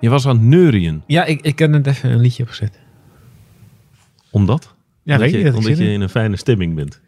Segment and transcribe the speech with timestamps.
[0.00, 1.02] Je was aan het neurien.
[1.06, 2.78] Ja, ik, ik heb net even een liedje opgezet.
[4.30, 4.62] Omdat?
[5.02, 5.90] Ja, omdat weet je, je, dat omdat je in.
[5.90, 7.00] in een fijne stemming bent.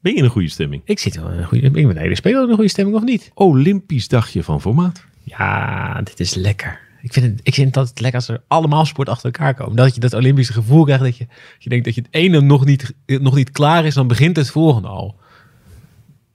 [0.00, 0.82] Ben je in een goede stemming?
[0.84, 1.66] Ik zit wel in een goede...
[1.66, 3.30] Ik ben de hele speler in een goede stemming, of niet?
[3.34, 5.04] Olympisch dagje van formaat.
[5.22, 6.80] Ja, dit is lekker.
[7.02, 9.76] Ik vind, het, ik vind het altijd lekker als er allemaal sport achter elkaar komen.
[9.76, 11.02] Dat je dat Olympische gevoel krijgt.
[11.02, 11.26] Dat je,
[11.58, 13.94] je denkt dat je het ene nog niet, nog niet klaar is.
[13.94, 15.16] Dan begint het volgende al.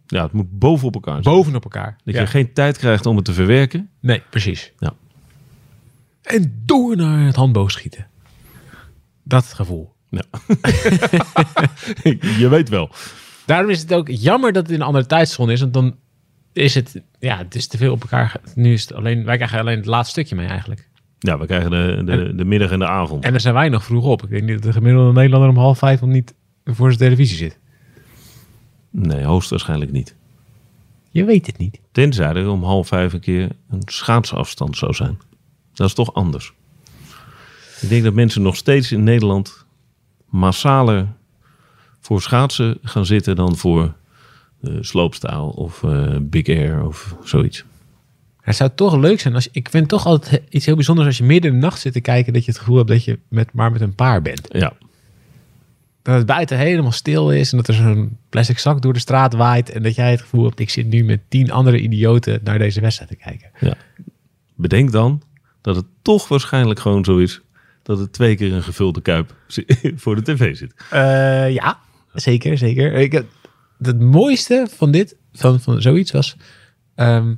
[0.07, 1.35] Ja, het moet bovenop elkaar zijn.
[1.35, 1.97] Bovenop elkaar.
[2.03, 2.21] Dat Ja.
[2.21, 3.89] je geen tijd krijgt om het te verwerken.
[3.99, 4.73] Nee, precies.
[4.79, 4.93] Ja.
[6.35, 8.07] En door naar het handboogschieten.
[9.23, 9.93] Dat gevoel.
[10.09, 10.23] Ja.
[12.37, 12.89] je weet wel.
[13.45, 15.59] Daarom is het ook jammer dat het in een andere tijdzone is.
[15.59, 15.95] Want dan
[16.53, 17.01] is het...
[17.19, 18.41] Ja, het is te veel op elkaar.
[18.55, 19.25] Nu is het alleen...
[19.25, 20.89] Wij krijgen alleen het laatste stukje mee eigenlijk.
[21.19, 23.23] Ja, we krijgen de, de, de middag en de avond.
[23.23, 24.23] En dan zijn wij nog vroeg op.
[24.23, 26.33] Ik denk niet dat de gemiddelde Nederlander om half vijf nog niet
[26.65, 27.57] voor zijn televisie zit.
[28.89, 30.15] Nee, hoogstwaarschijnlijk niet.
[31.09, 31.79] Je weet het niet.
[31.91, 35.17] Tenzij er om half vijf een keer een schaatsafstand zou zijn.
[35.79, 36.53] Dat is toch anders.
[37.81, 39.65] Ik denk dat mensen nog steeds in Nederland
[40.29, 41.07] massaler
[41.99, 43.93] voor schaatsen gaan zitten dan voor
[44.61, 47.63] eh, sloopstaal of eh, big air of zoiets.
[48.41, 51.23] Het zou toch leuk zijn als ik vind toch altijd iets heel bijzonders als je
[51.23, 53.53] midden in de nacht zit te kijken dat je het gevoel hebt dat je met,
[53.53, 54.47] maar met een paar bent.
[54.51, 54.73] Ja,
[56.01, 59.33] Dat het buiten helemaal stil is en dat er zo'n plastic zak door de straat
[59.33, 62.57] waait en dat jij het gevoel hebt ik zit nu met tien andere idioten naar
[62.59, 63.49] deze wedstrijd te kijken.
[63.59, 63.75] ja.
[64.55, 65.21] Bedenk dan
[65.61, 67.41] dat het toch waarschijnlijk gewoon zo is
[67.83, 69.35] dat het twee keer een gevulde kuip
[69.95, 70.73] voor de tv zit.
[70.89, 71.79] Eh, ja,
[72.13, 72.93] zeker, zeker.
[72.93, 76.35] Ik, het- mooiste van dit, van, van zoiets was
[76.95, 77.33] ehm,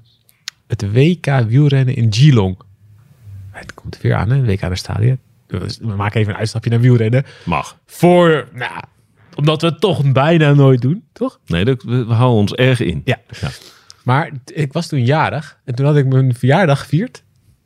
[0.67, 2.59] het WK wielrennen in Geelong.
[3.51, 4.45] Het komt weer aan, hè?
[4.45, 5.19] WK de stadion.
[5.47, 7.25] Dus We maken even een uitstapje naar wielrennen.
[7.45, 7.77] Mag.
[7.85, 8.81] Voor, nou,
[9.35, 11.39] omdat we het toch bijna nooit doen, toch?
[11.45, 13.01] Nee, dat, we, we houden ons erg in.
[13.05, 13.17] Ja.
[13.41, 13.49] Ja.
[14.03, 17.23] Maar ik was toen jarig en toen had ik mijn verjaardag gevierd.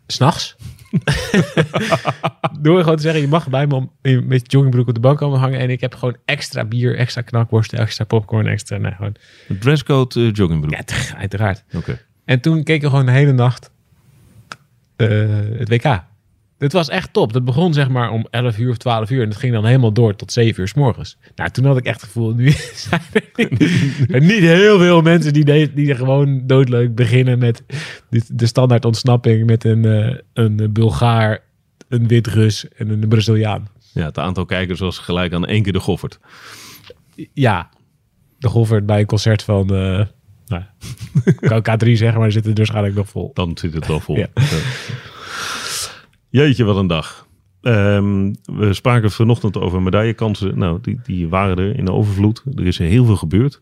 [0.08, 0.56] S'nachts.
[2.62, 5.18] Door gewoon te zeggen, je mag bij me om, met je joggingbroek op de bank
[5.18, 5.60] komen hangen.
[5.60, 8.78] En ik heb gewoon extra bier, extra knakworsten, extra popcorn, extra...
[8.78, 9.16] Nee, gewoon,
[9.60, 10.72] Dresscode eh, joggingbroek.
[10.72, 11.64] ja, uiteraard.
[11.74, 12.00] Oké.
[12.26, 13.72] En toen keken we gewoon de hele nacht
[14.96, 15.08] eh,
[15.58, 16.04] het WK.
[16.58, 17.34] Het was echt top.
[17.34, 19.22] Dat begon zeg maar om 11 uur of 12 uur.
[19.22, 21.18] En het ging dan helemaal door tot 7 uur s morgens.
[21.36, 22.50] Nou, toen had ik echt het gevoel, nu
[22.90, 23.62] zijn er niet,
[24.12, 27.64] er niet heel veel mensen die, de, die er gewoon doodleuk beginnen met
[28.10, 31.44] de, de standaard ontsnapping met een, eh, een Bulgaar,
[31.90, 33.68] een Wit-Rus en een Braziliaan.
[33.94, 36.20] Ja, het aantal kijkers was gelijk aan één keer de Goffert.
[37.34, 37.70] Ja,
[38.40, 40.06] de Goffert bij een concert van, eh
[40.48, 40.64] nou,
[41.26, 43.32] ik kan K3 zeggen, maar zitten er waarschijnlijk nog vol.
[43.34, 44.18] Dan zit het wel vol.
[44.18, 44.28] Ja.
[44.34, 44.44] Ja.
[46.36, 47.28] Jeetje, wat een dag.
[47.62, 50.58] Ehm, we spraken vanochtend over medaillekansen.
[50.58, 52.44] Nou, die, die waren er in de overvloed.
[52.56, 53.62] Er is heel veel gebeurd.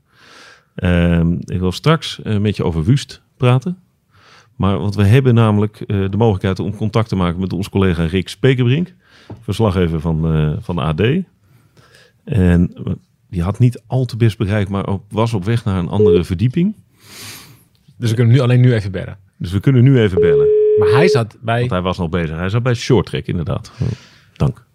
[0.75, 3.77] Ehm, ik wil straks eh, met je over Wust praten.
[4.55, 8.05] Maar want we hebben namelijk eh, de mogelijkheid om contact te maken met onze collega
[8.05, 8.93] Rick Spekerbrink.
[9.41, 11.01] Verslaggever van, eh, van AD.
[12.23, 12.93] En eh,
[13.29, 16.23] die had niet al te best bereikt, maar op- was op weg naar een andere
[16.23, 16.75] verdieping.
[17.97, 19.17] Dus we kunnen nu alleen nu even bellen.
[19.37, 20.52] Dus we kunnen nu even bellen.
[20.79, 21.59] Maar hij zat bij...
[21.59, 22.35] Want hij was nog bezig.
[22.37, 23.71] Hij zat bij Short Track, inderdaad.
[24.35, 24.65] Dank.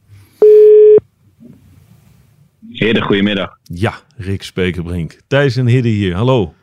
[2.72, 3.58] Heren, goedemiddag.
[3.62, 5.18] Ja, Rick Spekerbrink.
[5.26, 6.14] Thijs en Hidde hier.
[6.14, 6.54] Hallo.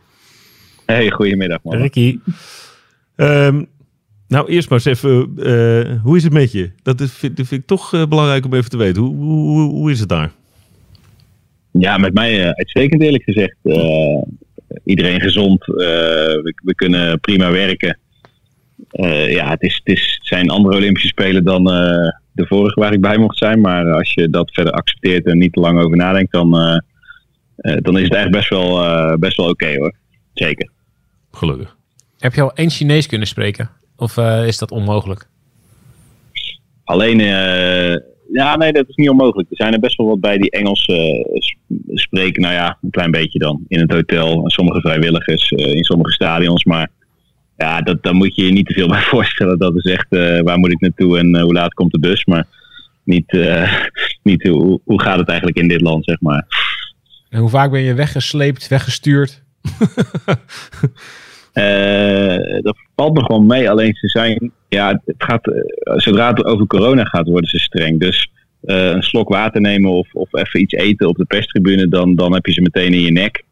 [0.85, 1.77] Hey, goedemiddag man.
[1.77, 2.19] Ricky.
[3.15, 3.63] Ehm,
[4.27, 5.31] nou, eerst maar eens even.
[5.37, 6.71] eh, hoe is het met je?
[6.83, 9.01] Dat, is, vind, dat vind ik toch eh, belangrijk om even te weten.
[9.01, 10.31] Hoe, hoe, hoe- hoe is het daar?
[11.71, 13.55] Ja, met mij eh, uitstekend eerlijk gezegd.
[13.63, 14.21] Eh,
[14.83, 15.67] iedereen gezond.
[15.67, 17.99] Eh, we, we kunnen prima werken.
[18.95, 22.79] Eh, ja, het, is, het, is, het zijn andere Olympische Spelen dan eh, de vorige
[22.79, 23.61] waar ik bij mocht zijn.
[23.61, 26.77] Maar als je dat verder accepteert en niet te lang over nadenkt, dan, eh,
[27.55, 29.93] eh, dan is het eigenlijk best wel, eh, best wel oké hoor.
[30.33, 30.69] Zeker.
[31.31, 31.75] Gelukkig.
[32.19, 33.69] Heb je al één Chinees kunnen spreken?
[33.95, 35.27] Of eh, is dat onmogelijk?
[36.83, 37.95] Alleen, eh,
[38.31, 39.49] ja, nee, dat is niet onmogelijk.
[39.49, 41.43] Er zijn er best wel wat bij die Engels eh,
[41.93, 42.41] spreken.
[42.41, 43.63] Nou ja, een klein beetje dan.
[43.67, 46.63] In het hotel, en sommige vrijwilligers, eh, in sommige stadions.
[46.63, 46.89] Maar
[47.57, 49.57] ja, dat, daar moet je je niet te veel bij voorstellen.
[49.57, 52.25] Dat is echt, eh, waar moet ik naartoe en eh, hoe laat komt de bus?
[52.25, 52.45] Maar
[53.03, 53.73] niet, eh,
[54.23, 56.45] niet hoe, hoe gaat het eigenlijk in dit land, zeg maar.
[57.29, 59.43] En hoe vaak ben je weggesleept, weggestuurd?
[62.61, 63.69] Dat valt me gewoon mee.
[63.69, 65.51] Alleen ze zijn, ja, het gaat,
[65.95, 67.99] zodra het over corona gaat, worden ze streng.
[67.99, 68.31] Dus
[68.61, 72.45] een slok water nemen of, of even iets eten op de perstribune, dan, dan heb
[72.45, 73.43] je ze meteen in je nek.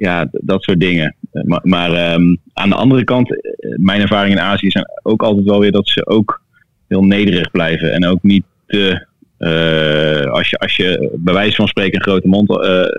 [0.00, 1.14] Ja, dat soort dingen.
[1.32, 5.22] Eh, Maar, maar ehm, aan de andere kant, eh, mijn ervaringen in Azië zijn ook
[5.22, 6.42] altijd wel weer dat ze ook
[6.88, 7.92] heel nederig blijven.
[7.92, 9.06] En ook niet te.
[9.38, 12.48] eh, als, je, als je bij wijze van spreken een grote mond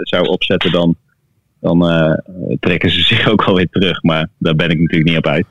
[0.01, 0.95] zou opzetten, dan,
[1.59, 1.79] dan
[2.59, 4.03] trekken ze zich ook alweer terug.
[4.03, 5.45] Maar daar ben ik natuurlijk niet op uit.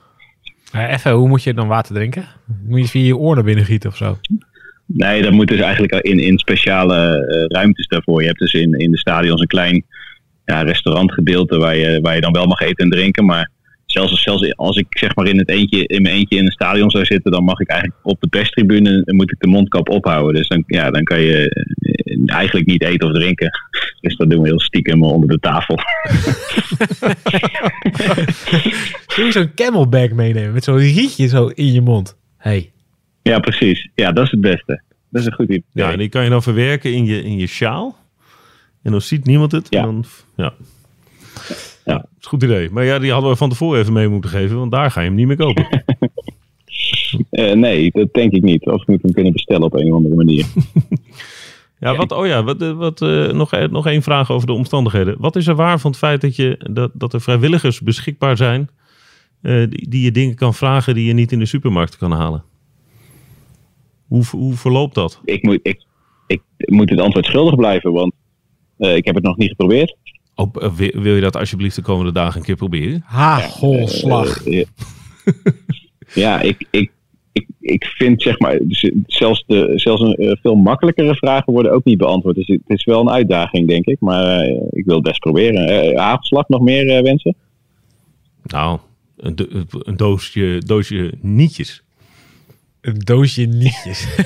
[0.73, 2.25] Even, hoe moet je dan water drinken?
[2.67, 4.19] Moet je via je oor naar binnen gieten of zo?
[4.87, 8.21] Nee, dat moet dus eigenlijk in, in speciale ruimtes daarvoor.
[8.21, 9.85] Je hebt dus in, in de stadions een klein
[10.49, 13.25] ja, restaurantgedeelte waar je, waar je dan wel mag eten en drinken.
[13.25, 13.51] Maar
[13.87, 16.91] zelfs, zelfs als ik zeg maar in, het eentje, in mijn eentje in een stadion
[16.91, 20.35] zou zitten, dan mag ik eigenlijk op de perstribune en moet ik de mondkap ophouden.
[20.35, 23.51] Dus dan, ja, dan kan je eh, eigenlijk niet eten of drinken.
[24.01, 25.77] Dus dat doen we heel stiekem onder de tafel.
[29.15, 32.17] Kun je zo'n camelback meenemen met zo'n rietje zo in je mond?
[32.37, 32.73] Hey.
[33.23, 33.89] Ja, precies.
[33.95, 34.83] Ja, dat is het beste.
[35.11, 35.65] Dat is een goed idee.
[35.73, 37.97] Ja, en die kan je dan verwerken in je, in je sjaal.
[38.83, 39.67] En dan ziet niemand het.
[39.71, 39.81] Ja.
[39.81, 40.05] En dan,
[40.37, 40.55] ja.
[41.85, 41.95] Ja.
[41.95, 42.71] Dat is een goed idee.
[42.71, 44.59] Maar ja, die hadden we van tevoren even mee moeten geven.
[44.59, 45.67] Want daar ga je hem niet meer kopen.
[47.31, 48.67] Eh, nee, dat denk ik niet.
[48.67, 50.47] Of ik moet hem kunnen bestellen op een of andere manier.
[51.81, 55.17] Ja, wat, oh ja, wat, eh, wat, eh, nog, nog één vraag over de omstandigheden.
[55.19, 58.69] Wat is er waar van het feit dat, je, dat, dat er vrijwilligers beschikbaar zijn...
[59.41, 62.45] die, die je dingen kan vragen die je niet in de supermarkt kan halen?
[64.07, 65.21] Hoe, hoe verloopt dat?
[65.25, 65.85] ik, moet, ik,
[66.27, 68.13] ik moet het antwoord schuldig blijven, want
[68.79, 69.97] ik heb het nog niet geprobeerd.
[70.35, 73.03] Oh, eh, wil, wil je dat alsjeblieft de komende dagen een keer proberen?
[73.05, 74.47] Hagelslag.
[74.47, 74.65] Eh,
[76.15, 76.91] ja, ik, ik,
[77.33, 81.73] ik, ik vind zeg maar, dus zelfs, de, zelfs een, eh, veel makkelijkere vragen worden
[81.73, 82.35] ook niet beantwoord.
[82.37, 84.01] Dus het is wel een uitdaging, denk ik.
[84.01, 85.69] Maar eh, ik wil het best proberen.
[85.69, 87.35] Eh hagelslag, nog meer eh, wensen?
[88.43, 88.79] Nou,
[89.17, 89.49] een, do-
[89.83, 91.83] een doosje, doosje nietjes.
[92.81, 94.07] Een doosje nietjes.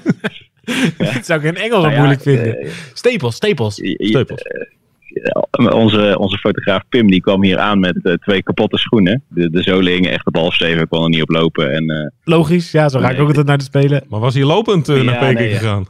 [1.14, 2.58] Dat zou ik in Engels wel Nou ja, moeilijk vinden.
[2.58, 3.74] eh, stapels, stapels.
[3.98, 4.42] Stapels.
[4.42, 9.22] eh, onze, onze fotograaf Pim die kwam hier aan met eh, twee kapotte schoenen.
[9.28, 11.72] De, de zolen hingen echt op half zeven, ik kon er niet op lopen.
[11.72, 14.04] En, eh, Logisch, ja, zo ga ik ook altijd naar de spelen.
[14.08, 15.86] Maar was hij lopend eh, naar Peking nee, gegaan?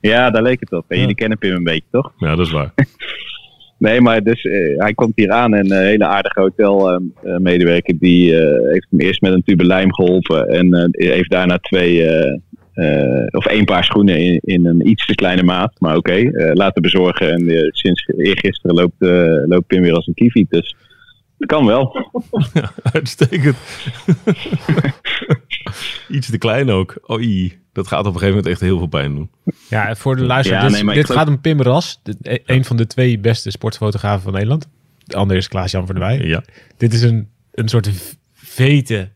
[0.00, 0.84] ja, daar leek het op.
[0.88, 1.00] En Ja.
[1.00, 2.12] jullie kennen Pim een beetje, toch?
[2.18, 2.72] Ja, dat is waar.
[3.78, 8.70] Nee, maar dus eh, hij komt hier aan en een hele aardige hotelmedewerker die eh,
[8.72, 12.04] heeft hem eerst met een tube lijm geholpen en eh, heeft daarna twee
[12.72, 15.72] eh, of één paar schoenen in, in een iets te kleine maat.
[15.80, 18.94] Maar oké, eh, laten bezorgen en eh, sinds eergisteren loopt,
[19.48, 20.46] loopt Pim weer als een kiwi.
[20.48, 20.74] Dus
[21.38, 22.10] dat kan wel.
[22.92, 23.56] Uitstekend.
[26.08, 27.10] Iets te klein ook.
[27.10, 29.30] Oei, dat gaat op een gegeven moment echt heel veel pijn doen.
[29.70, 30.62] Ja, voor de luisteraar.
[30.62, 32.00] Ja, dit nee, dit geloof- gaat om Pim Ras.
[32.02, 34.68] de- e- een van de twee beste sportfotografen van Nederland.
[35.04, 36.18] De andere is Klaas-Jan van der Wij.
[36.18, 36.42] Ja.
[36.76, 37.90] Dit is een, een soort
[38.42, 39.08] v- vete.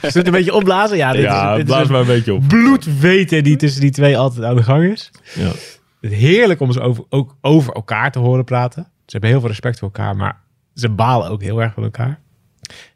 [0.00, 0.96] Is het een beetje opblazen?
[0.96, 2.40] Ja, dit ja, is, dit blaas is maar een beetje op.
[2.42, 5.10] een bloedvete die tussen die twee altijd aan de gang is.
[5.34, 5.50] Ja.
[6.00, 8.82] Heerlijk om ze over, ook over elkaar te horen praten.
[8.82, 10.40] Ze hebben heel veel respect voor elkaar, maar
[10.74, 12.20] ze balen ook heel erg van elkaar.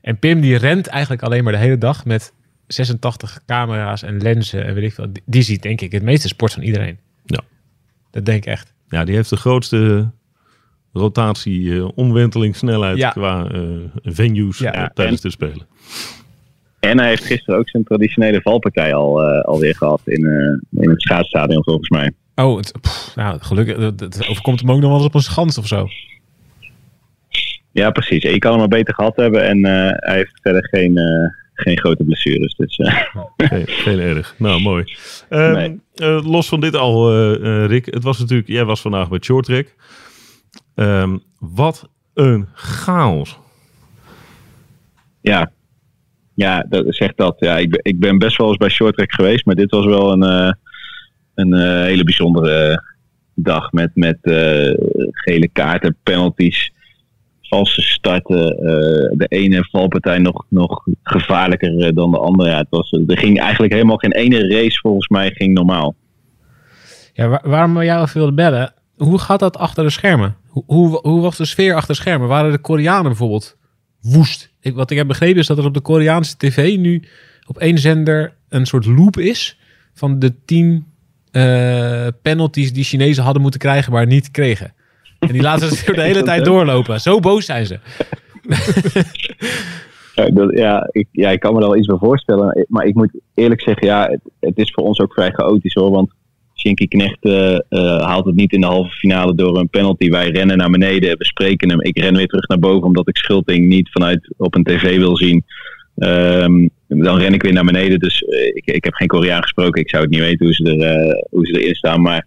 [0.00, 2.32] En Pim die rent eigenlijk alleen maar de hele dag met
[2.66, 5.12] 86 camera's en lenzen en weet ik veel.
[5.24, 6.98] Die ziet denk ik het meeste sport van iedereen.
[7.24, 7.40] Ja.
[8.10, 8.72] Dat denk ik echt.
[8.88, 10.10] ja, die heeft de grootste
[10.92, 13.10] rotatie, eh, omwentelingssnelheid Ja.
[13.10, 13.60] qua eh,
[14.02, 14.72] venues Ja.
[14.72, 15.66] eh, tijdens de Spelen.
[16.80, 20.90] En hij heeft gisteren ook zijn traditionele valpartij al, eh, alweer gehad in, eh, in
[20.90, 22.12] het schaatsstadion volgens mij.
[22.34, 23.76] Oh, het, pff, nou, gelukkig.
[23.76, 25.88] Het, het overkomt hem ook nog wel eens op een schans of zo.
[27.72, 28.22] Ja, precies.
[28.22, 31.04] Je kan hem maar beter gehad hebben en eh, hij heeft verder geen, eh,
[31.54, 32.54] geen grote blessures.
[32.56, 32.94] Dus eh,
[33.48, 34.34] Geen, geen erg.
[34.38, 34.84] Nou, mooi.
[35.28, 35.80] Ehm, Nee.
[35.94, 37.86] eh, los van dit al, eh, eh, Rick.
[37.86, 39.66] Het was natuurlijk, jij was vandaag bij Short Track.
[40.74, 43.38] Ehm, wat een chaos.
[45.20, 45.50] ja.
[46.34, 47.36] Ja, dat zegt dat.
[47.38, 49.84] Ja, ik, ben, ik ben best wel eens bij short track geweest, maar dit was
[49.84, 50.52] wel een, eh,
[51.34, 52.82] een eh, hele bijzondere
[53.34, 54.74] dag met, met eh,
[55.10, 56.72] gele kaarten, penalties,
[57.42, 58.56] valse starten.
[58.56, 62.50] eh, de ene valpartij nog, nog gevaarlijker dan de andere.
[62.50, 65.94] Ja, het was, er ging eigenlijk helemaal geen ene race volgens mij ging normaal.
[67.12, 68.72] Ja, waar- waarom we jou even wilden bellen?
[69.02, 70.36] Hoe gaat dat achter de schermen?
[70.46, 72.28] Hoe, hoe, hoe was de sfeer achter de schermen?
[72.28, 73.56] Waren de Koreanen bijvoorbeeld
[74.00, 74.52] woest?
[74.60, 77.02] Ik, wat ik heb begrepen is dat er op de Koreaanse tv nu
[77.46, 79.58] op één zender een soort loop is
[79.94, 80.86] van de tien
[81.30, 84.74] eh, penalties die Chinezen hadden moeten krijgen, maar niet kregen.
[85.18, 87.00] En die laten ze de hele tijd doorlopen.
[87.00, 87.78] Zo boos zijn ze.
[90.14, 92.66] Ja, dat, ja, ik, ja, ik kan me er wel iets bij voorstellen.
[92.68, 95.90] Maar ik moet eerlijk zeggen, ja, het, het is voor ons ook vrij chaotisch hoor.
[95.90, 96.12] Want
[96.62, 97.60] Shinky Knecht eh, eh,
[98.00, 100.08] haalt het niet in de halve finale door een penalty.
[100.08, 101.80] Wij rennen naar beneden, we spreken hem.
[101.80, 105.16] Ik ren weer terug naar boven omdat ik Schulting niet vanuit op een tv wil
[105.16, 105.44] zien.
[105.96, 107.98] Ehm, dan ren ik weer naar beneden.
[107.98, 109.80] Dus eh, ik, ik heb geen Koreaan gesproken.
[109.80, 112.02] Ik zou het niet weten hoe ze, er, hoe ze erin staan.
[112.02, 112.26] Maar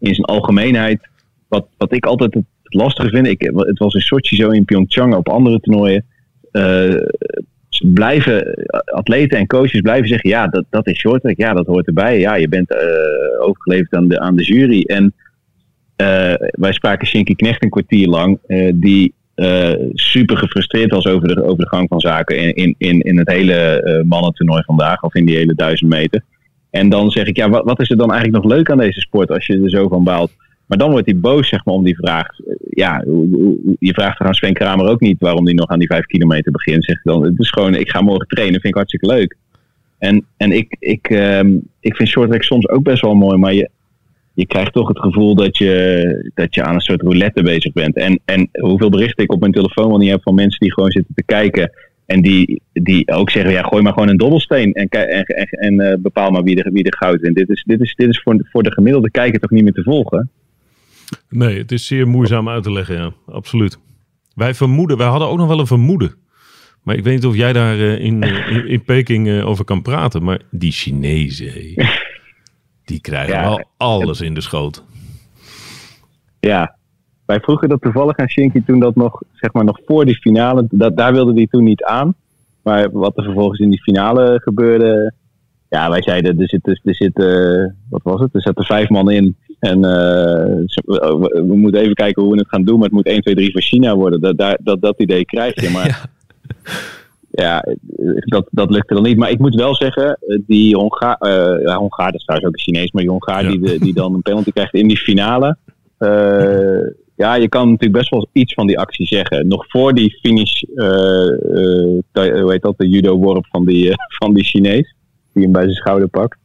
[0.00, 1.08] in zijn algemeenheid,
[1.48, 3.26] wat, wat ik altijd het, lastige vind.
[3.26, 6.04] Ik, het was in Sochi zo, in Pyeongchang, op andere toernooien.
[7.84, 11.32] Blijven, atleten en coaches blijven zeggen: ja, dat, dat is short.
[11.36, 12.18] Ja, dat hoort erbij.
[12.18, 12.78] Ja, je bent eh,
[13.40, 14.82] overgeleverd aan de, aan de jury.
[14.82, 15.14] En
[15.96, 18.38] eh, wij spraken Shinky Knecht een kwartier lang.
[18.46, 19.14] eh, die
[19.92, 23.28] super gefrustreerd was over de, over de gang van zaken in, in, in, in het
[23.30, 26.22] hele mannentoernooi vandaag, of in die hele duizend meter.
[26.70, 29.00] En dan zeg ik, ja, wat, wat is er dan eigenlijk nog leuk aan deze
[29.00, 30.32] sport als je er zo van baalt?
[30.68, 32.26] Maar dan wordt hij boos, zeg maar, om die vraag.
[32.26, 33.04] Eh, Ja,
[33.78, 36.52] je vraagt er aan Sven Kramer ook niet waarom hij nog aan die vijf kilometer
[36.52, 36.84] begint.
[36.84, 39.36] Zegt dan, het is gewoon, ik ga morgen trainen, vind ik hartstikke leuk.
[39.98, 43.70] En, en ik, ik, ehm, ik vind shorttrack soms ook best wel mooi, maar je,
[44.34, 47.96] je krijgt toch het gevoel dat je, dat je aan een soort roulette bezig bent.
[47.96, 50.90] En, en hoeveel berichten ik op mijn telefoon wel niet heb van mensen die gewoon
[50.90, 51.72] zitten te kijken.
[52.06, 55.98] En die, die ook zeggen, ja, gooi maar gewoon een dobbelsteen en, en, en, eh,
[55.98, 57.36] bepaal maar wie er, wie er goud wint.
[57.36, 59.82] Dit is, dit is, dit is voor, voor de gemiddelde kijker toch niet meer te
[59.82, 60.30] volgen?
[61.28, 63.12] Nee, het is zeer moeizaam uit te leggen, ja.
[63.26, 63.78] Absoluut.
[64.34, 66.14] Wij vermoeden, wij hadden ook nog wel een vermoeden.
[66.82, 69.64] Maar ik weet niet of jij daar eh, in, eh, in, in Peking eh, over
[69.64, 70.22] kan praten.
[70.22, 71.52] Maar die Chinezen,
[72.84, 73.42] die krijgen Ja.
[73.42, 74.84] wel alles in de schoot.
[76.40, 76.76] Ja,
[77.26, 80.66] wij vroegen dat toevallig aan Shinky toen dat nog, zeg maar, nog voor die finale.
[80.70, 82.14] Dat, daar wilde hij toen niet aan.
[82.62, 85.14] Maar wat er vervolgens in die finale gebeurde.
[85.70, 88.34] Ja, wij zeiden, er zit, er zit eh, wat was het?
[88.34, 89.36] Er zaten vijf man in.
[89.58, 92.74] En eh, we, we moeten even kijken hoe we het gaan doen.
[92.76, 94.20] Maar het moet 1, 2, 3 voor China worden.
[94.20, 95.70] Dat, dat, dat, dat idee krijg je.
[95.70, 96.10] Maar
[97.44, 97.64] ja,
[98.24, 99.16] dat, dat lukte dan niet.
[99.16, 102.56] Maar ik moet wel zeggen, eh, die Hongaar, eh ja, Hongaar, dat is trouwens ook
[102.56, 103.50] een Chinees, maar die Hongaar Ja.
[103.50, 105.56] die, de- die dan een penalty krijgt in die finale.
[107.16, 109.48] ja, je kan natuurlijk best wel iets van die actie zeggen.
[109.48, 110.62] Nog voor die finish,
[112.12, 114.94] ta- hoe heet dat, de judo-worp van die, van die Chinees,
[115.38, 116.38] die hem bij zijn schouder pakt.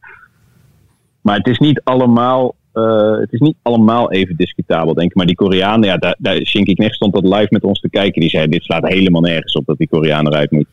[1.20, 5.16] Maar het is niet allemaal, eh, het is niet allemaal even discutabel, denk ik.
[5.16, 8.20] Maar die Koreanen, ja, daar, daar, Shinky Knecht stond dat live met ons te kijken.
[8.20, 10.66] Die zei, dit slaat helemaal nergens op dat die Koreaan eruit moet.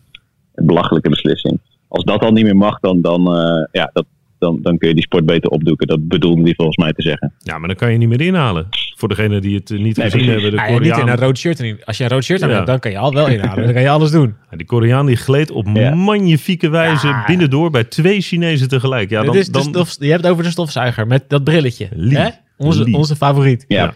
[0.54, 1.60] Belachelijke beslissing.
[1.88, 4.06] Als dat al niet meer mag, dan, dan, eh, ja, dat,
[4.41, 5.88] dan, dan kun je die sport beter opdoeken.
[5.88, 7.33] Dat bedoelde hij volgens mij te zeggen.
[7.39, 8.67] Ja, maar dan kan je niet meer inhalen.
[8.95, 10.41] Voor degenen die het eh, niet Nee, gezien precies.
[10.43, 10.51] hebben.
[10.60, 11.60] De Ah, ja, niet in een rood shirt.
[11.60, 12.55] En als je een rood shirt aan Ja.
[12.55, 13.63] hebt, dan kan je al wel inhalen.
[13.63, 14.36] Dan kan je alles doen.
[14.51, 15.95] Ja, die Koreaan die gleed op Ja.
[15.95, 17.24] magnifieke wijze Ja.
[17.25, 19.10] binnendoor bij twee Chinezen tegelijk.
[19.10, 21.88] Ja, dan, is de dan, stof, je hebt het over de stofzuiger met dat brilletje.
[21.91, 22.17] Lee.
[22.17, 22.29] Hè?
[22.57, 22.93] Onze, Lee.
[22.93, 23.65] onze favoriet.
[23.67, 23.93] Ja,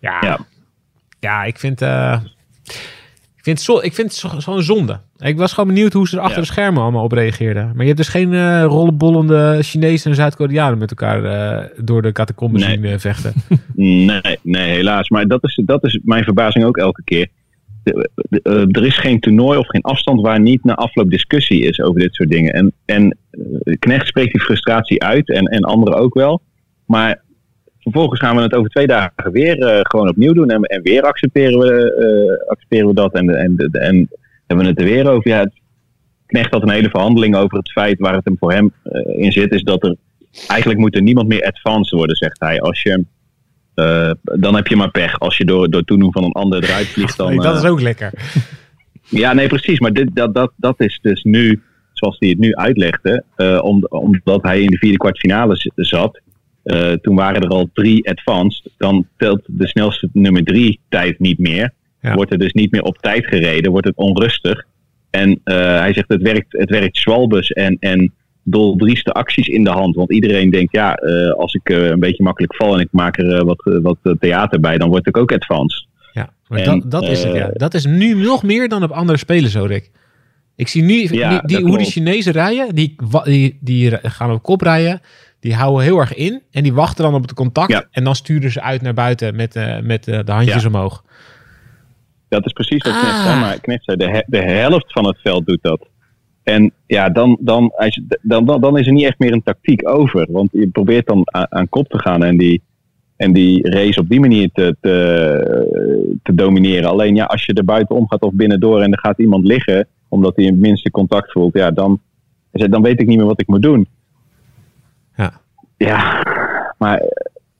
[0.00, 0.38] Ja.
[1.20, 2.18] Ja, ik vind, eh,
[3.56, 5.00] vind, zo, ik vind het zo- zo'n zonde.
[5.18, 6.44] Ik was gewoon benieuwd hoe ze er achter Ja.
[6.46, 7.66] de schermen allemaal op reageerden.
[7.66, 12.12] Maar je hebt dus geen eh rollenbollende Chinezen en Zuid-Koreanen met elkaar eh, door de
[12.12, 12.70] catacombes Nee.
[12.74, 13.32] zien eh, vechten.
[14.06, 15.08] Nee, nee, helaas.
[15.08, 17.28] Maar dat is, dat is mijn verbazing ook elke keer.
[17.82, 21.80] De- de- er is geen toernooi of geen afstand waar niet na afloop discussie is
[21.80, 22.52] over dit soort dingen.
[22.52, 23.18] En, en
[23.78, 26.42] Knecht spreekt die frustratie uit en, en anderen ook wel.
[26.86, 27.22] Maar
[27.80, 30.50] vervolgens gaan we het over twee dagen weer eh, gewoon opnieuw doen.
[30.50, 33.12] En, en weer accepteren we, eh, accepteren we dat.
[33.12, 34.08] En, en, en
[34.46, 35.30] hebben we het er weer over.
[35.30, 35.52] Ja, het,
[36.26, 39.32] Knecht had een hele verhandeling over het feit waar het hem voor hem eh, in
[39.32, 39.52] zit.
[39.52, 39.96] Is dat er
[40.48, 42.60] eigenlijk moet er niemand meer advanced worden, zegt hij.
[42.60, 43.04] Als je
[44.22, 45.18] dan heb je maar pech.
[45.18, 47.28] Als je door, door toedoen van een ander eruit vliegt, dan...
[47.30, 48.12] Nee, dat is ook lekker.
[49.08, 49.80] ja, nee, precies.
[49.80, 53.24] Maar dit, dat, dat, dat is dus nu, zoals hij het nu uitlegde,
[53.62, 56.20] om, omdat hij in de vierde kwartfinale zat.
[56.62, 58.70] Eh, toen waren er al drie advanced.
[58.76, 61.72] Dan telt de snelste nummer drie tijd niet meer.
[62.00, 62.14] Ja.
[62.14, 64.64] Wordt er dus niet meer op tijd gereden, wordt het onrustig.
[65.10, 68.12] En eh, hij zegt het werkt, het werkt zwalbes en, en
[68.42, 69.94] doldrieste acties in de hand.
[69.94, 73.44] Want iedereen denkt, ja, eh, als ik een beetje makkelijk val en ik maak er
[73.44, 75.86] wat, wat theater bij, dan word ik ook advanced.
[76.12, 77.50] Ja, maar En, dat, dat is het, ja.
[77.52, 79.90] Dat is nu nog meer dan op andere spelen zo, Rick.
[80.56, 81.86] Ik zie nu die, Ja, die- dat hoe die.
[81.86, 85.00] Chinezen rijden, die, die, die gaan op kop rijden.
[85.40, 87.72] Die houden heel erg in en die wachten dan op het contact.
[87.72, 87.84] Ja.
[87.90, 90.68] En dan sturen ze uit naar buiten met, eh, met eh, de handjes Ja.
[90.68, 91.04] omhoog.
[92.28, 93.00] Dat is precies wat Ah.
[93.00, 93.40] Knecht zei.
[93.40, 95.86] Maar Knecht zei, de, he- de helft van het veld doet dat.
[96.42, 99.42] En ja, dan, dan, als je- dan, dan, dan is er niet echt meer een
[99.42, 100.26] tactiek over.
[100.30, 102.62] Want je probeert dan aan, aan kop te gaan en die,
[103.16, 106.90] en die race op die manier te, te, te domineren.
[106.90, 110.36] Alleen ja, als je er buitenom gaat of binnendoor en er gaat iemand liggen, omdat
[110.36, 112.00] hij het minste contact voelt, ja, dan,
[112.52, 113.86] dan weet ik niet meer wat ik moet doen.
[115.86, 116.22] Ja.
[116.78, 117.02] Maar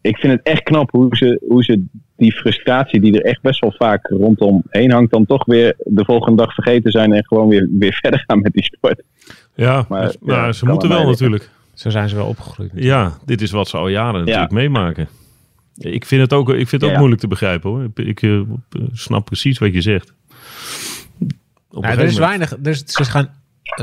[0.00, 1.84] ik vind het echt knap hoe ze, hoe ze
[2.16, 6.04] die frustratie die er echt best wel vaak rondom heen hangt, dan toch weer de
[6.04, 9.02] volgende dag vergeten zijn en gewoon weer, weer verder gaan met die sport.
[9.54, 11.50] ja, Maar, ja, ze moeten wel natuurlijk.
[11.74, 12.70] Zo zijn ze wel opgegroeid.
[12.74, 15.08] Ja, dit is wat ze al jaren natuurlijk meemaken.
[15.76, 16.96] Ik vind het ook, ik vind het ook Ja.
[16.96, 17.84] moeilijk te begrijpen hoor.
[17.84, 18.40] Ik, ik eh,
[18.92, 20.12] snap precies wat je zegt.
[21.70, 22.50] Op Nou, er is weinig.
[22.62, 23.28] Er is, ze gaan,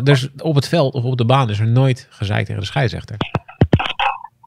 [0.03, 2.67] er is, op het veld of op de baan is er nooit gezeik tegen de
[2.67, 3.15] scheidsrechter.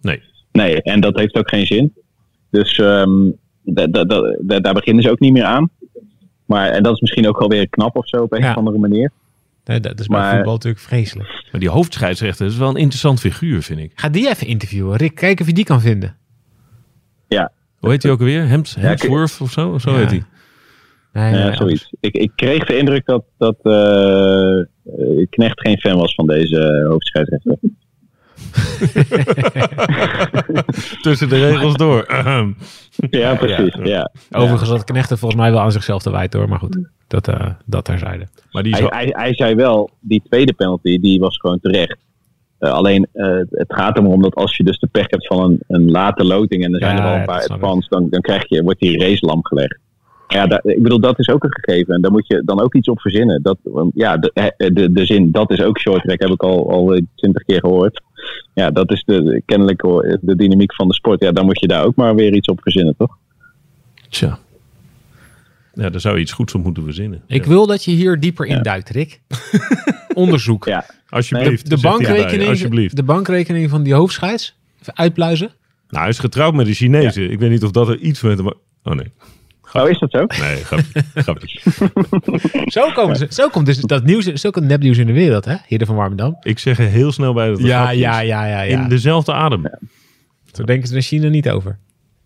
[0.01, 0.23] Nee.
[0.53, 1.95] Nee, en dat heeft ook geen zin.
[2.51, 3.31] Dus ehm,
[3.63, 5.71] da- da- da- da- daar beginnen ze ook niet meer aan.
[6.47, 8.51] Maar, en dat is misschien ook wel weer knap of zo op een Ja.
[8.51, 9.11] of andere manier.
[9.65, 11.45] Nee, dat is bij Maar- voetbal natuurlijk vreselijk.
[11.53, 13.93] Maar die hoofdscheidsrechter is wel een interessant figuur, vind ik.
[13.95, 15.15] Ga die even interviewen, Rick.
[15.15, 16.17] Kijk of je die kan vinden.
[17.29, 18.49] Ja, Hoe heet hij ook alweer?
[18.49, 19.79] Hems, Ja, Hemsworth of zo?
[19.79, 19.97] Zo Ja.
[19.97, 20.23] heet hij.
[21.13, 21.93] Nee, ja, nee, zoiets.
[22.01, 24.67] Ik, ik kreeg de indruk dat, dat eh, eh,
[25.31, 27.57] Knecht geen fan was van deze hoofdscheidsrechter.
[31.03, 32.07] Tussen de regels door.
[33.11, 33.75] Ja, precies.
[33.83, 34.11] Ja.
[34.31, 36.49] Overigens had Knecht het volgens mij wel aan zichzelf te wijten hoor.
[36.49, 36.79] Maar goed,
[37.09, 38.27] dat, eh dat terzijde.
[38.53, 41.97] Maar die Hij, hij, hij zei wel, die tweede penalty, die was gewoon terecht.
[42.59, 45.27] Eh, alleen, eh, het gaat er maar om dat als je dus de pech hebt
[45.27, 47.89] van een, een late loting en er zijn Ja, er al ja, een paar advance,
[47.89, 49.79] dan, dan krijg je, wordt die race lam gelegd.
[50.29, 51.95] Ja, daar- ik bedoel, dat is ook een gegeven.
[51.95, 53.43] En daar moet je dan ook iets op verzinnen.
[53.43, 53.59] Dat,
[53.95, 57.43] ja, de, de, de zin, dat is ook short track, heb ik al al twintig
[57.43, 58.03] keer gehoord.
[58.55, 59.83] Ja, dat is de, kennelijk
[60.21, 61.21] de dynamiek van de sport.
[61.23, 63.17] Ja, dan moet je daar ook maar weer iets op verzinnen, toch?
[64.09, 64.39] Tja.
[65.75, 67.23] Ja, daar zou je iets goeds op moeten verzinnen.
[67.27, 67.49] Ik Ja.
[67.49, 69.21] wil dat je hier dieper induikt, Rick.
[70.15, 70.65] Onderzoek.
[70.65, 71.71] Ja, Alsjeblieft.
[71.71, 72.97] De, bankrekening, Alsjeblieft.
[72.97, 74.57] de bankrekening van die hoofdscheids.
[74.81, 75.47] Even uitpluizen.
[75.89, 77.31] Nou, hij is getrouwd met een Chinezen.
[77.31, 78.47] Ik weet niet of dat er iets met hem...
[78.83, 79.13] Oh nee.
[79.73, 80.19] Oh, is dat zo?
[80.41, 81.03] Nee, grapje.
[81.23, 81.61] grapje.
[82.67, 85.55] Zo, komen ze, zo komt dus dat nieuws, zo komt nepnieuws in de wereld, hè?
[85.67, 86.37] Hier van Warmerdam.
[86.41, 88.83] Ik zeg er heel snel bij dat het Ja, ja, ja, ja, ja.
[88.83, 89.63] In dezelfde adem.
[90.53, 91.79] Zo denken ze in China niet over.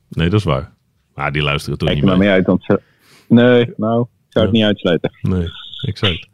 [0.08, 0.72] Nee, dat is waar.
[1.14, 2.34] Maar die luisteren toch Kijk niet er maar mee.
[2.36, 2.46] uit.
[2.46, 2.80] Want ze...
[3.28, 4.60] Nee, nou, ik zou het Ja.
[4.60, 5.10] niet uitsluiten.
[5.22, 5.46] Nee,
[5.86, 6.28] exact.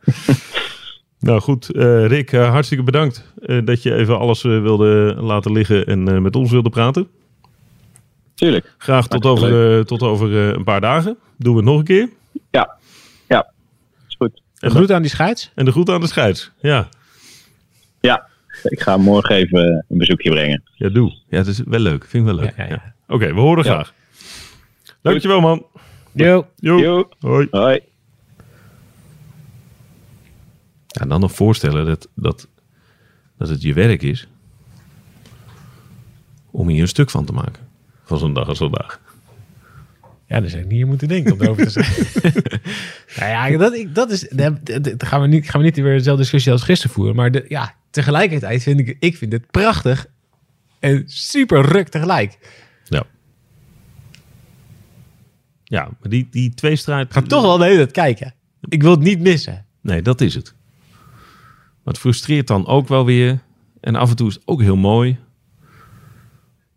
[1.19, 5.87] nou goed, eh, Rick, eh, hartstikke bedankt eh, dat je even alles wilde laten liggen
[5.87, 7.09] en eh, met ons wilde praten.
[8.41, 8.75] Tuurlijk.
[8.79, 11.19] Graag tot over, eh, tot over eh, een paar dagen.
[11.37, 12.09] Doen we het nog een keer.
[12.51, 12.77] Ja,
[13.29, 13.53] ja,
[14.09, 14.43] is goed.
[14.59, 15.51] En, Groet aan die scheids.
[15.55, 16.51] en de groet aan de scheids.
[16.61, 16.89] Ja,
[18.01, 18.27] Ja,
[18.63, 20.63] ik ga morgen even een bezoekje brengen.
[20.75, 21.11] ja doe.
[21.29, 22.05] Ja, dat is wel leuk.
[22.07, 22.57] Vind ik wel leuk.
[22.57, 22.95] Ja, ja, ja.
[23.09, 23.71] Oké, we horen Ja.
[23.71, 23.95] graag.
[25.03, 25.67] Dankjewel man.
[26.13, 26.47] Yo.
[26.57, 26.79] Jo.
[26.79, 27.09] Jo.
[27.21, 27.47] Hoi.
[27.51, 27.81] Hoi.
[30.87, 32.49] Ja, dan nog voorstellen dat, dat,
[33.39, 34.29] dat het je werk is
[36.51, 37.69] om hier een stuk van te maken.
[38.11, 39.01] Van zo'n dag als vandaag.
[40.27, 42.43] Ja, daar zou ik niet moeten denken om erover te zeggen.
[43.19, 44.29] nou ja, dat, ik, dat is.
[44.29, 47.15] Dat, dat gaan, we niet, gaan we niet weer dezelfde discussie als gisteren voeren.
[47.15, 50.07] Maar de, ja, tegelijkertijd vind ik, ik vind het prachtig
[50.79, 52.39] en super ruk tegelijk.
[52.85, 53.05] Ja.
[55.65, 57.13] Ja, maar die, die tweestrijd...
[57.13, 58.35] Ga toch wel de hele tijd kijken.
[58.69, 59.67] Ik wil het niet missen.
[59.81, 60.55] Nee, dat is het.
[61.83, 63.41] Maar het frustreert dan ook wel weer.
[63.81, 65.19] En af en toe is het ook heel mooi.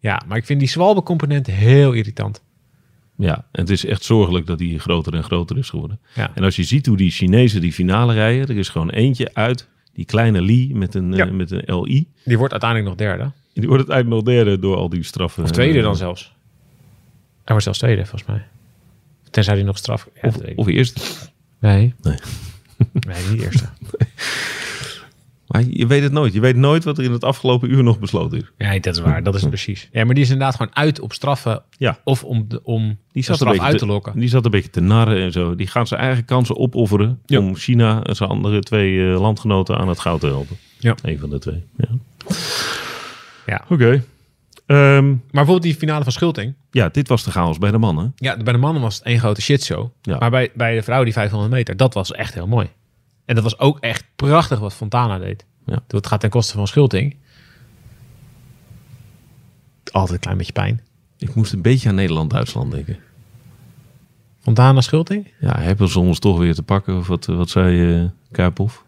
[0.04, 2.42] Ja, maar ik vind die zwalbe-component heel irritant.
[3.16, 6.00] Ja, en het is echt zorgelijk dat die groter en groter is geworden.
[6.16, 6.32] Ja.
[6.36, 9.68] En als je ziet hoe die Chinezen die finale rijden, er is gewoon eentje uit,
[9.94, 11.26] die kleine Lee met een, Ja.
[11.26, 12.08] eh, met een LI.
[12.26, 13.32] Die wordt uiteindelijk nog derde.
[13.54, 15.44] Die wordt uiteindelijk nog derde door al die straffen.
[15.44, 16.24] Of tweede dan zelfs.
[16.24, 18.46] Hij wordt zelfs tweede, volgens mij.
[19.30, 20.08] Tenzij hij nog straf...
[20.22, 21.32] Ja, Of, eerst.
[21.60, 21.94] Nee.
[22.02, 22.18] Nee.
[22.94, 23.66] Nee, niet eerste.
[25.54, 26.34] Maar je weet het nooit.
[26.34, 28.52] Je weet nooit wat er in het afgelopen uur nog besloten is.
[28.58, 29.24] Ja, dat is waar.
[29.24, 29.90] Dat is het precies.
[29.92, 31.62] Ja, maar die is inderdaad gewoon uit op straffen.
[31.78, 32.00] Ja.
[32.04, 34.20] Of om, de, om Die zat, straf uit te lokken.
[34.20, 35.56] die zat een beetje te narren en zo.
[35.56, 37.40] Die gaan zijn eigen kansen opofferen Ja.
[37.40, 40.58] om China en zijn andere twee eh, landgenoten aan het goud te helpen.
[40.80, 40.96] Ja.
[41.02, 41.64] Eén van de twee.
[41.78, 41.88] Ja.
[43.46, 43.66] Ja.
[43.70, 44.04] Oké.
[44.66, 46.54] Ehm, Maar bijvoorbeeld die finale van Schulting.
[46.72, 48.14] ja, dit was de chaos bij de mannen.
[48.16, 49.88] Ja, bij de mannen was het één grote shitshow.
[50.02, 50.18] Ja.
[50.18, 52.68] Maar bij, bij de vrouw die 500 meter, dat was echt heel mooi.
[53.26, 55.46] En dat was ook echt prachtig wat Fontana deed.
[55.66, 55.84] Ja.
[55.88, 57.16] Het gaat ten koste van Schulting.
[59.92, 60.82] Altijd een klein beetje pijn.
[61.18, 62.98] Ik moest een beetje aan Nederland-Duitsland denken.
[64.40, 65.32] Fontana Schulting?
[65.40, 66.98] Ja, hebben ze ons toch weer te pakken?
[66.98, 68.86] Of wat, wat zei uh, Kuiphoff?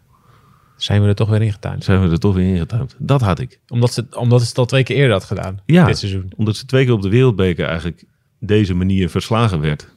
[0.76, 1.84] Zijn we er toch weer ingetuind.
[1.84, 2.94] Zijn we er toch weer ingetuind?
[2.98, 3.60] Dat had ik.
[3.68, 5.60] Omdat ze, omdat ze het al twee keer eerder had gedaan.
[5.66, 5.86] Ja.
[5.86, 6.32] Dit seizoen.
[6.36, 8.04] Omdat ze twee keer op de wereldbeker eigenlijk
[8.38, 9.88] deze manier verslagen werd.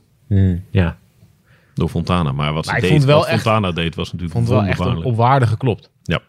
[0.69, 0.97] Ja.
[1.79, 2.31] Door Fontana.
[2.31, 5.15] Maar wat, Maar ze deed, wat echt- Fontana deed was natuurlijk vond wel echt op,
[5.15, 5.89] waarde geklopt.
[6.03, 6.21] Ja.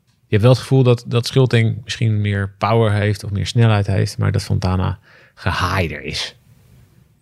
[0.00, 3.86] Je hebt wel het gevoel dat, dat Schulting misschien meer power heeft of meer snelheid
[3.86, 4.98] heeft, maar dat Fontana
[5.34, 6.36] gehaider is.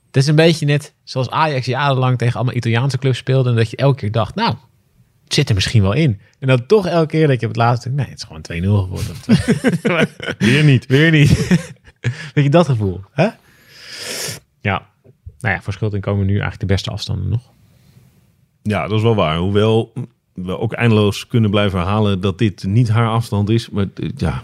[0.07, 3.71] Het is een beetje net zoals Ajax jarenlang tegen allemaal Italiaanse clubs speelde en dat
[3.71, 4.55] je elke keer dacht, nou,
[5.25, 6.21] het zit er misschien wel in.
[6.39, 8.83] En dan toch elke keer dat je op het laatste, nee, het is gewoon 2-0
[8.83, 9.15] geworden.
[10.39, 10.87] Weer niet.
[10.97, 11.31] Weer niet.
[12.35, 13.29] Weet je dat gevoel, hè?
[14.61, 14.87] Ja.
[15.41, 17.51] Nou ja, voor Schulting komen nu eigenlijk de beste afstanden nog.
[18.69, 19.37] Ja, dat is wel waar.
[19.37, 19.93] Hoewel
[20.35, 23.71] we ook eindeloos kunnen blijven herhalen dat dit niet haar afstand is.
[23.71, 24.43] Maar eh, ja,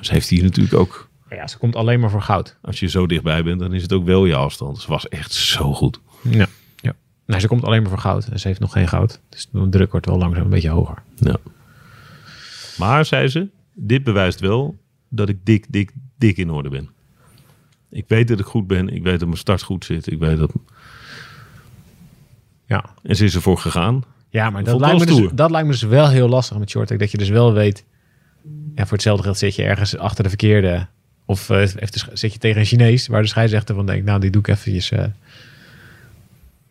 [0.00, 1.08] ze heeft hier natuurlijk ook...
[1.30, 2.56] Ja, ze komt alleen maar voor goud.
[2.62, 4.78] Als je zo dichtbij bent, dan is het ook wel je afstand.
[4.78, 6.00] Ze was echt zo goed.
[6.22, 6.46] Ja.
[6.76, 6.94] ja.
[7.26, 8.26] Nou, ze komt alleen maar voor goud.
[8.26, 9.20] En ze heeft nog geen goud.
[9.28, 11.02] Dus de druk wordt wel langzaam een beetje hoger.
[11.16, 11.36] Ja.
[12.78, 14.78] Maar, zei ze, dit bewijst wel
[15.08, 16.90] dat ik dik, dik, dik in orde ben.
[17.90, 18.88] Ik weet dat ik goed ben.
[18.88, 20.12] Ik weet dat mijn start goed zit.
[20.12, 20.52] Ik weet dat...
[22.70, 24.04] Ja, En ze is ervoor gegaan.
[24.28, 26.98] ja maar dat lijkt, me dus, dat lijkt me dus wel heel lastig met short.
[26.98, 27.84] Dat je dus wel weet...
[28.74, 30.86] Ja, voor hetzelfde geld zit je ergens achter de verkeerde...
[31.24, 31.66] Of eh,
[32.12, 33.06] zit je tegen een Chinees...
[33.06, 34.04] waar de scheidsrechter van denkt...
[34.04, 34.90] Nou, die doe ik eventjes...
[34.90, 35.04] eh,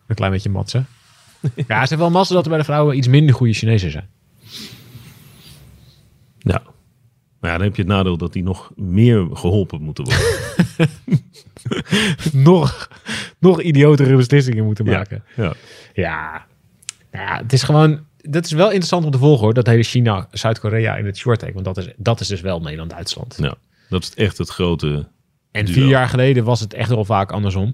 [0.08, 0.88] een klein beetje matsen.
[1.68, 2.98] ja, ze heeft wel massa dat er bij de vrouwen...
[2.98, 4.10] iets minder goede Chinezen zijn.
[6.38, 6.62] Ja.
[7.40, 10.28] Maar ja, dan heb je het nadeel dat die nog meer geholpen moeten worden.
[12.34, 12.89] nog,
[13.39, 15.24] nog idiotere beslissingen moeten maken.
[15.36, 15.54] Ja.
[15.93, 16.45] Ja.
[17.12, 18.08] Nou ja, het is gewoon...
[18.17, 19.54] Dat is wel interessant om te volgen hoor.
[19.54, 21.54] Dat hele China, Zuid-Korea in het short track.
[21.54, 23.38] Want dat is, dat is dus wel Nederland-Duitsland.
[23.39, 23.56] ja.
[23.89, 25.08] Dat is echt het grote...
[25.52, 25.74] En duo.
[25.74, 27.74] vier jaar geleden was het echt wel vaak andersom.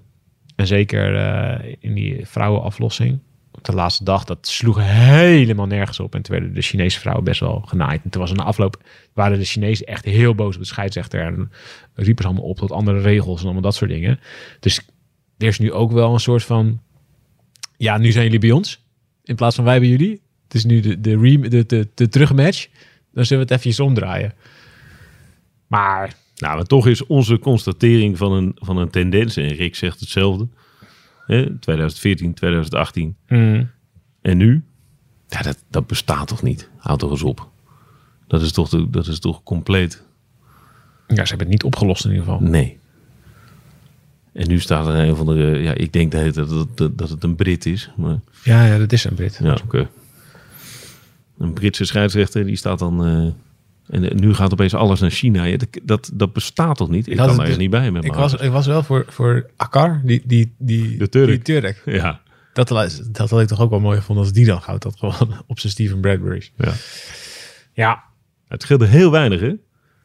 [0.55, 3.19] En zeker eh, in die vrouwenaflossing.
[3.65, 6.15] De laatste dag, dat sloeg helemaal nergens op.
[6.15, 8.03] En toen werden de Chinese vrouwen best wel genaaid.
[8.03, 11.21] En toen was de afloop, waren de Chinezen echt heel boos op de scheidsrechter.
[11.21, 11.51] En
[11.93, 14.19] riepen ze allemaal op tot andere regels en allemaal dat soort dingen.
[14.59, 14.81] Dus
[15.37, 16.81] er is nu ook wel een soort van...
[17.77, 18.83] Ja, nu zijn jullie bij ons.
[19.23, 20.21] In plaats van wij bij jullie.
[20.43, 22.67] Het is nu de, de, de, de, terugmatch.
[23.13, 24.33] Dan zullen we het even omdraaien.
[25.67, 30.47] Maar Nou, toch is onze constatering van een, van een tendens, en Rick zegt hetzelfde,
[31.25, 33.69] hè, 2014, 2018 mm,
[34.21, 34.63] en nu,
[35.27, 36.69] ja, dat, dat bestaat toch niet?
[36.77, 37.49] Houd toch eens op.
[38.27, 40.03] Dat is toch, de- dat is toch compleet
[41.07, 42.41] ja, ze hebben het niet opgelost in ieder geval.
[42.41, 42.79] nee.
[44.33, 47.09] En nu staat er een van de, ja, ik denk dat het, dat, dat, dat
[47.09, 49.39] het een Brit is, maar Ja, ja dat is een Brit.
[49.43, 49.89] ja, oké.
[51.37, 53.27] Een Britse scheidsrechter, die staat dan, eh,
[53.87, 55.43] en eh, nu gaat opeens alles naar China.
[55.43, 57.07] Ja, dat, dat, dat bestaat toch niet?
[57.07, 60.01] Ik, kan echt dus- niet bij met Ik was, ik was wel voor, voor Akar,
[60.03, 61.27] die, die, die, De Turk.
[61.27, 61.81] die Turk.
[61.85, 62.21] Ja,
[62.53, 62.67] Dat,
[63.11, 65.59] dat had ik toch ook wel mooi gevonden als die dan goud had gewoon op
[65.59, 66.51] zijn Steven Bradbury's.
[66.57, 66.73] ja.
[67.73, 68.03] Ja,
[68.47, 69.53] Het scheelde heel weinig, hè?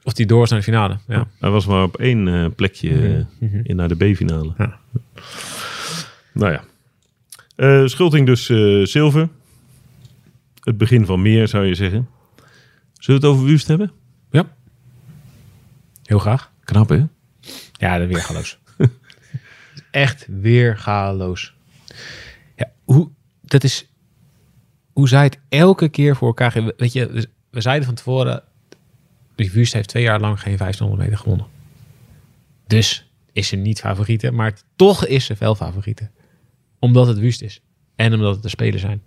[0.02, 0.98] of die door naar de finale.
[1.08, 1.26] Ja.
[1.40, 2.90] Hij was maar op één eh, plekje
[3.40, 4.52] eh, in naar de B-finale.
[4.58, 4.78] Ja.
[6.32, 6.52] Nou
[7.56, 7.86] ja.
[7.86, 8.44] Schulting dus
[8.90, 9.28] zilver.
[10.60, 12.08] Het begin van meer, zou je zeggen.
[13.00, 13.92] Zullen we het over Wust hebben?
[14.30, 14.56] ja.
[16.04, 16.52] Heel graag.
[16.64, 17.04] Knap, hè?
[17.72, 18.58] Ja, dat weergaloos.
[19.90, 21.54] Echt weergaloos.
[22.56, 23.10] Ja, hoe,
[23.40, 23.88] dat is,
[24.92, 26.74] hoe zij het elke keer voor elkaar geven.
[26.76, 28.42] Weet je, we, zeiden van tevoren,
[29.34, 31.46] die Wust heeft twee jaar lang geen 1500 meter gewonnen.
[32.66, 36.10] Dus is ze niet favoriete, maar toch is ze wel favoriete.
[36.78, 37.60] Omdat het Wust is.
[37.96, 39.02] En omdat het de Spelen zijn.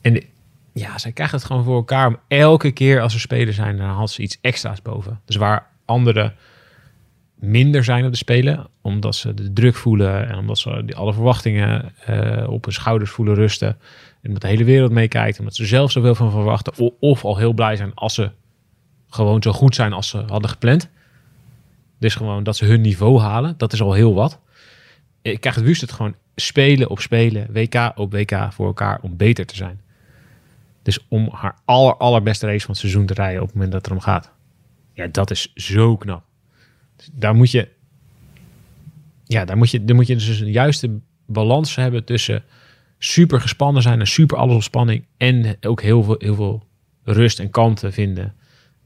[0.00, 0.26] En de-
[0.74, 3.86] ja, zij krijgt het gewoon voor elkaar om elke keer als er spelen zijn, dan
[3.86, 5.20] haalt ze iets extra's boven.
[5.24, 6.34] Dus waar anderen
[7.34, 11.92] minder zijn op de spelen, omdat ze de druk voelen en omdat ze alle verwachtingen
[12.04, 13.68] eh, op hun schouders voelen rusten.
[13.68, 16.92] En omdat de hele wereld meekijkt, omdat ze zelf zoveel van verwachten.
[17.00, 18.30] Of al heel blij zijn als ze
[19.08, 20.88] gewoon zo goed zijn als ze hadden gepland.
[21.98, 24.40] Dus gewoon dat ze hun niveau halen, dat is al heel wat.
[25.22, 29.46] Ik krijg het het gewoon spelen op spelen, WK op WK voor elkaar om beter
[29.46, 29.80] te zijn.
[30.84, 33.80] Dus om haar aller, allerbeste race van het seizoen te rijden op het moment dat
[33.80, 34.32] het erom gaat.
[34.92, 36.24] Ja, dat is zo knap.
[36.96, 37.68] Dus daar moet je...
[39.24, 42.44] Ja, daar moet je, daar moet je dus een juiste balans hebben tussen
[42.98, 45.06] super gespannen zijn en super alles op spanning.
[45.16, 46.66] En ook heel veel, heel veel
[47.02, 48.34] rust en kalmte vinden.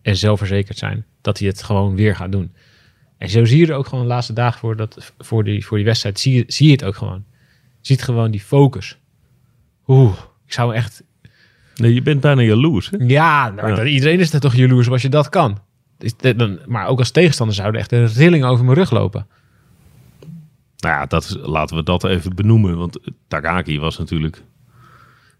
[0.02, 2.52] En zelfverzekerd zijn dat hij het gewoon weer gaat doen.
[3.18, 5.76] En zo zie je er ook gewoon de laatste dagen voor, dat, voor, die, voor
[5.76, 6.20] die wedstrijd.
[6.20, 7.24] Zie je, zie je het ook gewoon.
[7.80, 8.98] Je ziet gewoon die focus.
[9.86, 11.02] Oeh, ik zou echt
[11.78, 12.96] Nee, je bent bijna jaloers, hè?
[13.06, 13.84] ja, nou, Ja.
[13.84, 15.58] iedereen is er toch jaloers als je dat kan.
[16.36, 19.26] Dan, maar ook als tegenstander zouden echt een rilling over mijn rug lopen.
[20.78, 22.76] Nou ja, dat is, laten we dat even benoemen.
[22.76, 24.42] Want Takaki was natuurlijk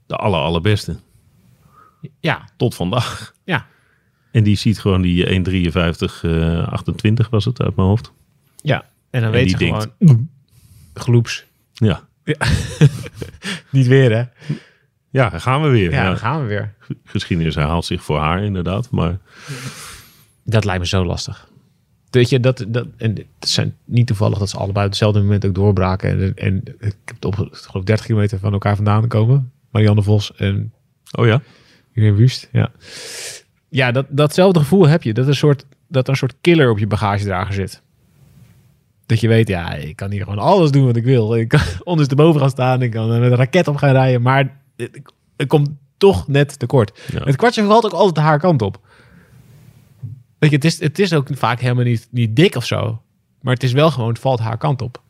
[0.07, 0.97] de aller, allerbeste.
[2.21, 3.33] Ja, Tot vandaag.
[3.45, 3.67] ja,
[4.33, 8.13] En die ziet gewoon die 1,53, eh 28 was het uit mijn hoofd.
[8.63, 8.85] ja.
[9.11, 10.29] En dan En weet denkt, gewoon,
[10.95, 11.45] gloeps.
[11.73, 12.01] Ja,
[13.71, 14.25] Niet weer, hè?
[15.11, 15.91] Ja daar gaan we weer.
[15.91, 16.75] Ja, Ja, gaan we weer.
[17.05, 18.91] Geschiedenis herhaalt zich voor haar inderdaad.
[18.91, 19.19] Maar
[20.45, 21.49] Dat lijkt me zo lastig.
[22.11, 25.47] Weet je, dat, dat, en het zijn niet toevallig dat ze allebei op hetzelfde moment
[25.47, 26.11] ook doorbraken.
[26.11, 29.53] En, en ik heb het op, ik geloof 30 kilometer van elkaar vandaan komen.
[29.71, 30.73] Marianne Vos en
[31.13, 31.43] oh ja,
[31.93, 32.71] Irene Wust, ja.
[33.69, 35.15] Ja, dat, datzelfde gevoel heb je.
[35.15, 37.83] Dat, er een soort, dat er een soort killer op je bagagedrager zit.
[39.07, 41.37] Dat je weet, ja, ik kan hier gewoon alles doen wat ik wil.
[41.37, 44.23] Ik kan ondersteboven gaan staan, ik kan met een raket op gaan rijden.
[44.23, 44.57] Maar
[45.37, 47.01] het, komt toch net tekort.
[47.13, 47.25] Ja.
[47.25, 48.81] Het kwartje valt ook altijd haar kant op.
[50.39, 53.03] Weet je, het is, het is ook vaak helemaal niet, niet dik of zo.
[53.41, 55.03] Maar het is wel gewoon, het valt haar kant op.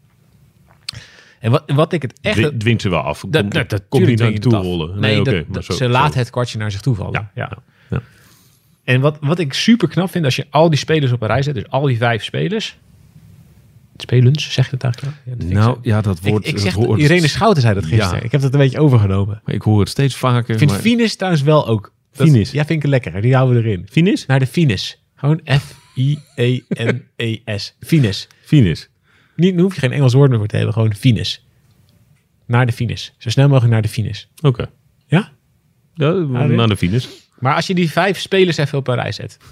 [1.41, 2.37] En wat, wat ik het echt...
[2.37, 3.25] Dwi- dwingt ze wel af.
[3.29, 5.01] Dat, Komt, dat, dat, komt niet naar je toe rollen.
[5.01, 7.31] Nee, dat- maar dat- zo- ze laat het kwartje naar zich toe vallen.
[7.35, 7.49] Ja,
[7.89, 8.03] ja.
[8.85, 11.43] En wat, wat ik super knap vind, als je al die spelers op een rij
[11.43, 12.79] zet, dus al die vijf spelers.
[14.03, 15.17] Spelens, zeg je dat eigenlijk?
[15.25, 15.79] Ja, dat Nou, zo.
[15.83, 16.47] ja, dat ik, woord...
[16.47, 18.17] ik zeg, woord- Irene Schouten zei dat gisteren.
[18.17, 18.23] Ja.
[18.23, 19.41] Ik heb dat een beetje overgenomen.
[19.45, 20.51] Maar ik hoor het steeds vaker.
[20.53, 20.81] Ik vind maar...
[20.81, 21.93] Finis trouwens wel ook.
[22.13, 22.51] Dat- Finis?
[22.51, 23.21] Ja, vind ik lekker.
[23.21, 23.87] Die houden we erin.
[23.91, 24.27] Finis?
[24.27, 25.03] Naar de Finis.
[25.15, 25.41] Gewoon
[26.71, 27.75] F-I-E-N-E-S.
[27.81, 28.27] Finis.
[28.45, 28.89] Finis.
[29.37, 30.75] Niet, daar hoef je geen Engels woord meer voor te hebben.
[30.75, 31.47] Gewoon Finis.
[32.47, 33.15] Naar de Finis.
[33.19, 34.29] Zo snel mogelijk naar de Finis.
[34.41, 34.71] Oké.
[35.07, 35.33] Ja?
[35.95, 36.29] Ja, dit?
[36.49, 37.09] naar de Finis.
[37.39, 39.39] Maar als je die vijf spelers even op een rij zet.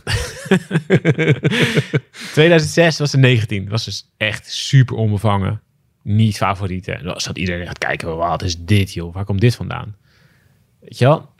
[2.32, 3.68] 2006 was er 19.
[3.68, 5.60] Was dus echt super onbevangen.
[6.02, 6.98] Niet favorieten.
[6.98, 8.16] En dan zat iedereen gaat kijken.
[8.16, 9.14] Wat is dit joh?
[9.14, 9.96] Waar komt dit vandaan?
[10.80, 11.30] Weet je wel?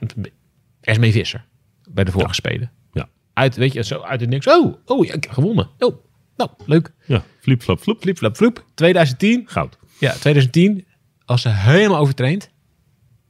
[0.81, 1.45] Esmee Visser.
[1.89, 2.71] Bij de vorige spelen.
[2.93, 3.09] Ja.
[3.33, 4.47] Uit, weet je, zo uit het niks.
[4.47, 5.69] Oh, oh ja, ik heb gewonnen.
[5.79, 5.95] Oh,
[6.37, 6.91] nou, leuk.
[7.05, 8.01] Ja, flip, flap, floep.
[8.01, 8.65] Flip, flap, floep.
[8.73, 9.43] 2010.
[9.45, 9.77] Goud.
[9.99, 10.85] Ja, 2010.
[11.25, 12.49] Als ze helemaal overtraind.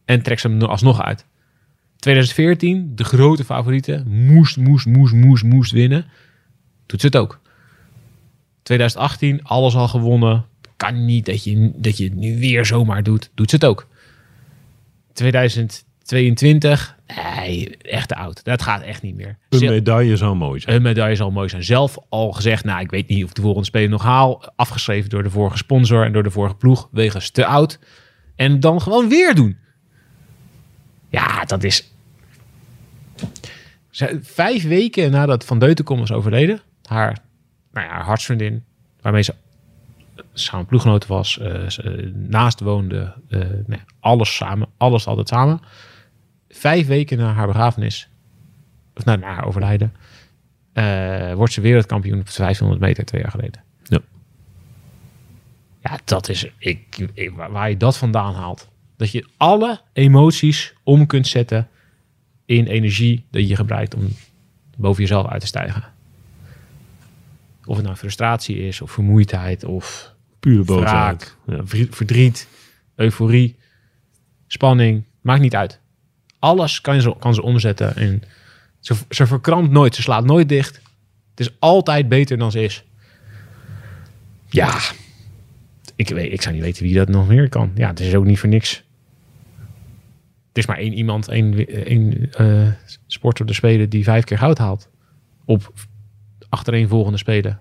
[0.06, 1.25] En trekt ze hem alsnog uit.
[2.08, 4.08] 2014, de grote favorieten.
[4.08, 6.06] Moest, moest, moest, moest, moest winnen.
[6.86, 7.39] Doet ze het ook.
[8.63, 10.46] 2018, alles al gewonnen.
[10.78, 13.32] Kan niet dat je, dat je het nu weer zomaar doet.
[13.34, 13.88] Doet ze het ook.
[15.13, 18.43] 2022, nee, echt te oud.
[18.43, 19.38] Dat gaat echt niet meer.
[19.50, 20.76] Een medaille zou mooi zijn.
[20.76, 21.63] een medaille zal mooi zijn.
[21.63, 24.43] Zelf al gezegd, nou, ik weet niet of ik de volgende speler nog haal.
[24.56, 26.89] Afgeschreven door de vorige sponsor en door de vorige ploeg.
[26.91, 27.80] Wegens te oud.
[28.36, 29.58] En dan gewoon weer doen.
[31.10, 31.96] Ja, dat is...
[34.21, 36.62] Vijf weken nadat Van Deutenkom was overleden.
[36.83, 37.17] Haar,
[37.71, 38.63] nou ja, haar hartsvriendin,
[39.01, 39.33] waarmee ze
[40.33, 41.39] samen ploeggenoten was.
[41.39, 43.13] eh, ze, eh, naast woonde.
[43.29, 44.67] eh, nee, alles samen.
[44.77, 45.60] Alles altijd samen.
[46.49, 48.10] Vijf weken na haar begrafenis.
[48.95, 49.93] Of na, na haar overlijden
[51.36, 53.63] wordt ze wereldkampioen op de 500 meter twee jaar geleden.
[53.83, 53.99] Ja.
[55.81, 58.69] Ja, dat is ik, waar je dat vandaan haalt.
[58.97, 61.67] Dat je alle emoties om kunt zetten
[62.47, 64.07] in energie dat je gebruikt om
[64.77, 65.83] boven jezelf uit te stijgen.
[67.65, 71.36] Of het nou frustratie is, of vermoeidheid, of Pure boosheid.
[71.45, 71.62] Ja.
[71.89, 72.47] verdriet,
[72.95, 73.55] euforie,
[74.47, 75.03] spanning.
[75.21, 75.79] Maakt niet uit.
[76.39, 77.95] Alles kan ze, kan ze omzetten.
[77.95, 78.23] En
[78.79, 79.95] ze, ze verkrampt nooit.
[79.95, 80.75] Ze slaat nooit dicht.
[81.29, 82.83] Het is altijd beter dan ze is.
[84.49, 84.79] Ja.
[85.95, 87.71] Ik, weet, ik zou niet weten wie dat nog meer kan.
[87.75, 88.83] Ja, het is ook niet voor niks.
[90.58, 92.67] Is maar één iemand, één, één eh,
[93.08, 94.89] sporter de spelen die vijf keer goud haalt.
[95.46, 95.74] Op
[96.50, 97.60] achtereenvolgende spelen.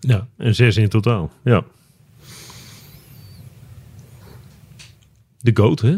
[0.00, 0.26] ja.
[0.36, 1.30] En zes in totaal.
[1.44, 1.64] Ja.
[5.40, 5.96] De goat, hè?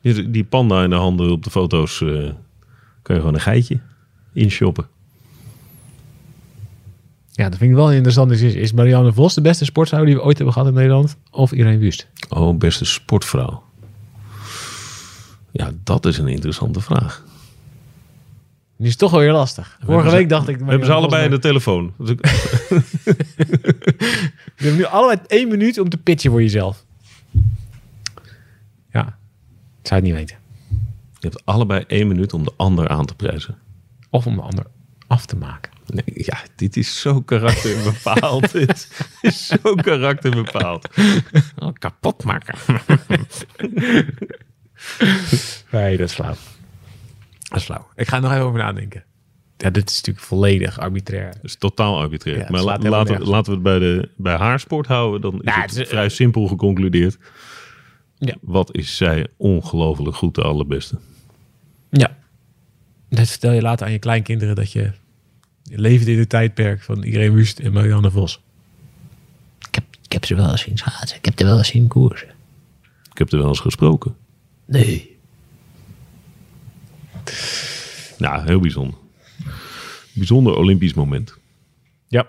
[0.00, 2.08] Die, die panda in de handen op de foto's eh,
[3.02, 3.80] kan je gewoon een geitje
[4.32, 4.86] inshoppen.
[7.30, 8.30] Ja, dat vind ik wel interessant.
[8.30, 11.16] Is, is Marianne Vos de beste sportvrouw die we ooit hebben gehad in Nederland?
[11.30, 12.08] Of Irene Wust?
[12.28, 13.62] Oh, beste sportvrouw.
[15.56, 17.24] Ja, dat is een interessante vraag.
[18.78, 19.76] Die is toch wel weer lastig.
[19.80, 20.58] Vorige hebben week dacht ik...
[20.58, 21.92] We hebben ze allebei in de telefoon.
[21.98, 22.26] Dus ik-
[24.56, 26.84] Je hebt nu allebei één minuut om te pitchen voor jezelf.
[28.92, 29.06] Ja,
[29.82, 30.36] ik zou het niet weten.
[31.18, 33.58] Je hebt allebei één minuut om de ander aan te prijzen.
[34.10, 34.66] Of om de ander
[35.06, 35.72] af te maken.
[35.86, 38.52] Nee, ja, dit is zo karakterbepaald.
[38.66, 38.88] dit
[39.20, 40.88] is zo karakterbepaald.
[41.58, 42.54] Oh, kapot maken.
[45.72, 46.34] nee, dat is flauw.
[47.38, 47.86] Dat is flauw.
[47.94, 49.04] Ik ga er nog even over nadenken.
[49.56, 51.32] Ja, dit is natuurlijk volledig arbitrair.
[51.32, 52.36] Dat is totaal arbitrair.
[52.36, 55.20] Ja, het maar laten, we, laten we het bij, de, bij haar sport houden.
[55.20, 57.18] Dan is Nou, het het is, vrij simpel geconcludeerd.
[58.18, 58.34] Ja.
[58.40, 60.98] Wat is zij ongelooflijk goed de allerbeste.
[61.90, 62.16] Ja.
[63.08, 64.92] Dat vertel je later aan je kleinkinderen dat je,
[65.62, 68.40] je leeft in het tijdperk van Irene Wust en Marianne Vos.
[69.68, 71.18] Ik heb, ik heb ze wel eens zien schaatsen.
[71.18, 72.28] Ik heb er wel eens zien koersen.
[73.10, 74.16] Ik heb er wel eens gesproken.
[74.66, 75.18] Nee.
[78.18, 78.98] Ja, heel bijzonder.
[80.14, 81.34] Bijzonder Olympisch moment.
[82.08, 82.26] Ja.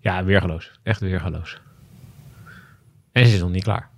[0.00, 0.70] Ja, weergeloos.
[0.82, 1.60] Echt weergeloos.
[3.12, 3.88] En ze is nog niet klaar.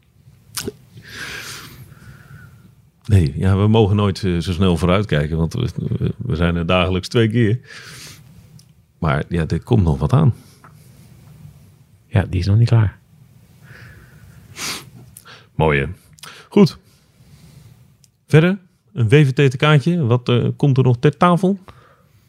[3.05, 6.67] Nee, ja, we mogen nooit eh, zo snel vooruitkijken, want we, we- we zijn er
[6.67, 7.61] dagelijks twee keer.
[8.99, 10.35] Maar ja, er komt nog wat aan.
[12.07, 12.99] Ja, die is nog niet klaar.
[15.55, 15.87] Mooi hè?
[16.49, 16.79] Goed.
[18.33, 18.59] Verder,
[18.93, 20.05] een WVT-kaartje.
[20.05, 21.59] Wat eh, komt er nog ter tafel?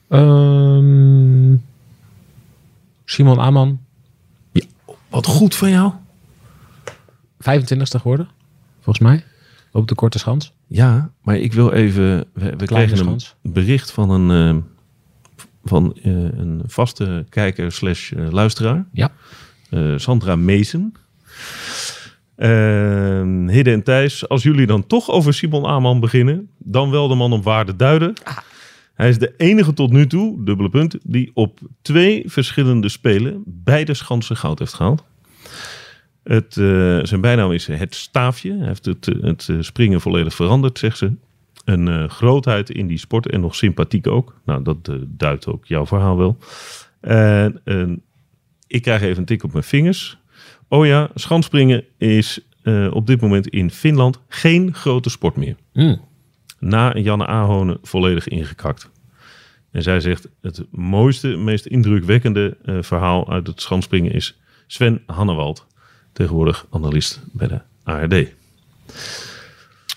[0.09, 1.55] Ehm,
[3.05, 3.79] Simon Aman,
[5.09, 5.91] Wat goed van jou.
[7.39, 8.27] 25ste geworden,
[8.75, 9.23] volgens mij.
[9.71, 10.53] Op de korte schans.
[10.67, 12.25] Ja, maar ik wil even...
[12.33, 13.35] We, we kregen een schans.
[13.41, 14.61] bericht van een, eh,
[15.63, 18.85] van, eh, een vaste kijker slash eh, luisteraar.
[18.91, 19.11] Ja.
[19.69, 20.93] eh, Sandra Meesen.
[22.35, 27.33] Hidde en Thijs, als jullie dan toch over Simon Aman beginnen, dan wel de man
[27.33, 28.13] op waarde duiden.
[28.93, 33.93] Hij is de enige tot nu toe, dubbele punt, die op twee verschillende spelen beide
[33.93, 35.03] schansen goud heeft gehaald.
[36.23, 38.57] Het, eh, zijn bijnaam is het staafje.
[38.57, 41.11] Hij heeft het, eh, het eh, springen volledig veranderd, zegt ze.
[41.65, 44.39] Een grootheid in die sport en nog sympathiek ook.
[44.45, 46.37] Nou, dat duidt ook jouw verhaal wel.
[47.01, 48.01] En
[48.67, 50.17] ik krijg even een tik op mijn vingers.
[50.73, 55.55] Oh ja, schanspringen is eh, op dit moment in Finland geen grote sport meer.
[55.73, 56.01] Mm.
[56.59, 58.89] Na Janne Ahonen volledig ingekakt.
[59.71, 65.65] En zij zegt het mooiste, meest indrukwekkende eh, verhaal uit het schanspringen is Sven Hannewald.
[66.11, 68.27] Tegenwoordig analist bij de ARD.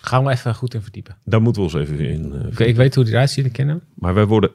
[0.00, 1.16] Gaan we even goed in verdiepen.
[1.24, 2.32] Daar moeten we ons even in.
[2.32, 3.80] eh, Oké, ik weet hoe die eruit ziet, ik ken hem.
[3.94, 4.50] Maar wij worden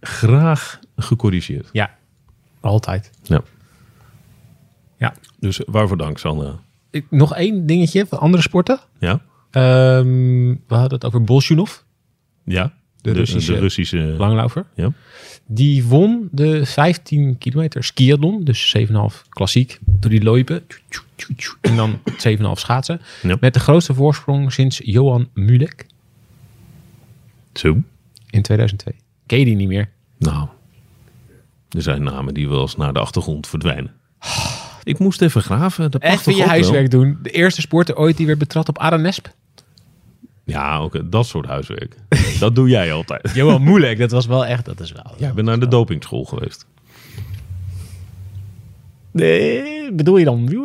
[0.00, 1.68] graag gecorrigeerd.
[1.72, 1.96] Ja,
[2.60, 3.10] altijd.
[3.22, 3.42] Ja.
[4.96, 5.14] Ja.
[5.38, 6.58] Dus waarvoor dank, Sandra.
[6.90, 8.78] Ik, nog één dingetje van andere sporten.
[8.98, 9.20] Ja?
[9.50, 11.76] Ehm, we hadden het over Bolsjunov,
[12.44, 12.72] Ja.
[13.00, 14.66] De Russische- de Russische langlaufer.
[14.74, 14.92] Ja.
[15.46, 20.62] Die won de 15 kilometer skiathlon, dus 7,5 klassiek, door die loipen.
[21.60, 23.00] En dan 7,5 schaatsen.
[23.22, 23.36] Ja.
[23.40, 25.86] Met de grootste voorsprong sinds Johan Mulek
[27.52, 27.76] Zo.
[28.30, 28.94] in 2002.
[29.26, 29.90] Ken je die niet meer?
[30.18, 30.48] Nou,
[31.70, 33.92] er zijn namen die wel eens naar de achtergrond verdwijnen.
[34.86, 35.90] Ik moest even graven.
[35.90, 36.48] Dat Even toch je ook wel?
[36.48, 37.18] huiswerk doen.
[37.22, 39.28] De eerste sporter ooit die werd betrapt op Aranesp.
[40.44, 41.96] Ja, oké, dat soort huiswerk.
[42.40, 43.30] dat doe jij altijd.
[43.34, 45.14] Johan Mulek, dat was wel echt, dat is wel...
[45.18, 46.66] Jij bent naar de dopingschool geweest.
[49.10, 50.44] Nee, bedoel je dan?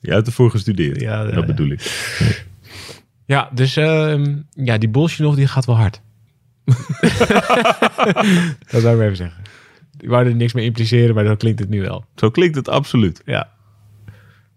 [0.00, 1.00] Je hebt ervoor gestudeerd.
[1.00, 1.46] Ja, ja, dat ja.
[1.46, 2.06] bedoel ik.
[3.24, 6.00] Ja, dus ehm, ja, die Bolsjunov die gaat wel hard.
[8.70, 9.44] dat zou ik maar even zeggen.
[10.00, 12.04] Ik wou er niks mee impliceren, maar dan klinkt het nu wel.
[12.14, 13.22] Zo klinkt het absoluut.
[13.24, 13.50] Ja.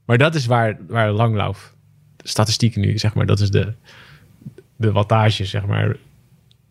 [0.06, 1.74] Maar dat is waar, waar langlauf,
[2.18, 3.74] statistieken nu, zeg maar, dat is de,
[4.76, 5.96] de wattage, zeg maar,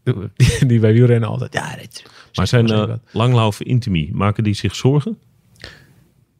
[0.02, 0.14] die,
[0.66, 2.04] die bij wielrennen altijd, ja, dit,
[2.34, 3.00] Maar zijn uh, wat.
[3.12, 5.18] langlaufen intimi, maken die zich zorgen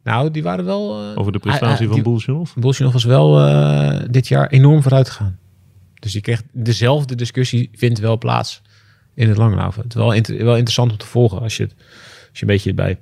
[0.03, 1.01] Nou, die waren wel...
[1.11, 2.53] eh, over de prestatie hij- hij- van die- Bolsjunov?
[2.55, 5.39] Bolsjunov was wel eh, dit jaar enorm vooruit gegaan.
[5.93, 8.61] Dus je kreeg dezelfde discussie vindt wel plaats
[9.13, 9.81] in het langlaufen.
[9.83, 11.75] Het is wel, inter- wel interessant om te volgen als je, het,
[12.29, 12.99] als je een beetje bij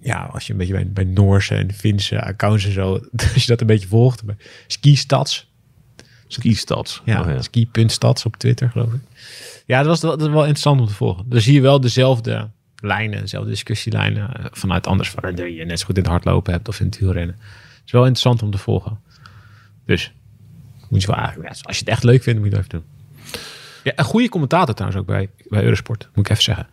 [0.00, 2.92] ja, als je een beetje bij, bij Noorse en Finse accounts en zo,
[3.34, 5.50] als je dat een beetje volgt, bij ski stats,
[6.32, 7.02] Ski-stads.
[7.04, 7.42] ja, Oh, ja.
[7.42, 9.00] ski.stats op Twitter geloof ik.
[9.66, 11.24] Ja, dat was wel, dat wel interessant om te volgen.
[11.28, 15.86] Dan zie je wel dezelfde lijnen, dezelfde discussielijnen eh, vanuit anders dat je net zo
[15.86, 17.34] goed in het hardlopen hebt of in het wielrennen.
[17.34, 19.00] Het is wel interessant om te volgen.
[19.86, 20.12] Dus
[20.88, 22.88] moet je wel eigenlijk, als je het echt leuk vindt, moet je het even doen.
[23.84, 26.66] Ja, een goede commentator trouwens ook bij, bij Eurosport, moet ik even zeggen.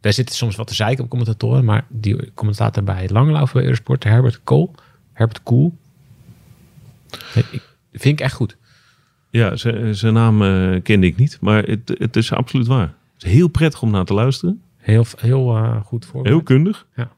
[0.00, 4.04] Daar zitten soms wat te zeiken op commentatoren, maar die commentator bij Langlaufen bij Eurosport,
[4.04, 4.74] Herbert Kool,
[5.12, 5.76] Herbert Koel,
[7.34, 8.56] ik- vind ik echt goed.
[9.30, 9.56] Ja,
[9.92, 12.94] zijn naam eh, kende ik niet, maar het, het is absoluut waar.
[13.14, 14.62] Het is heel prettig om naar te luisteren.
[14.76, 16.26] Heel, heel eh, goed voor.
[16.26, 16.86] Heel kundig.
[16.96, 17.10] Ja.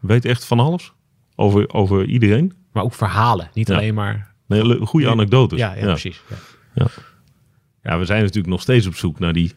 [0.00, 0.92] Weet echt van alles.
[1.34, 2.52] Over, over iedereen.
[2.72, 3.74] Maar ook verhalen, niet Ja.
[3.76, 4.34] alleen maar.
[4.46, 5.58] Nee, goede anekdotes.
[5.58, 6.20] ja, ja, precies.
[6.74, 6.86] Ja.
[7.82, 9.52] Ja, we zijn natuurlijk nog steeds op zoek naar die,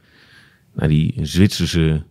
[0.74, 2.04] naar die Zwitserse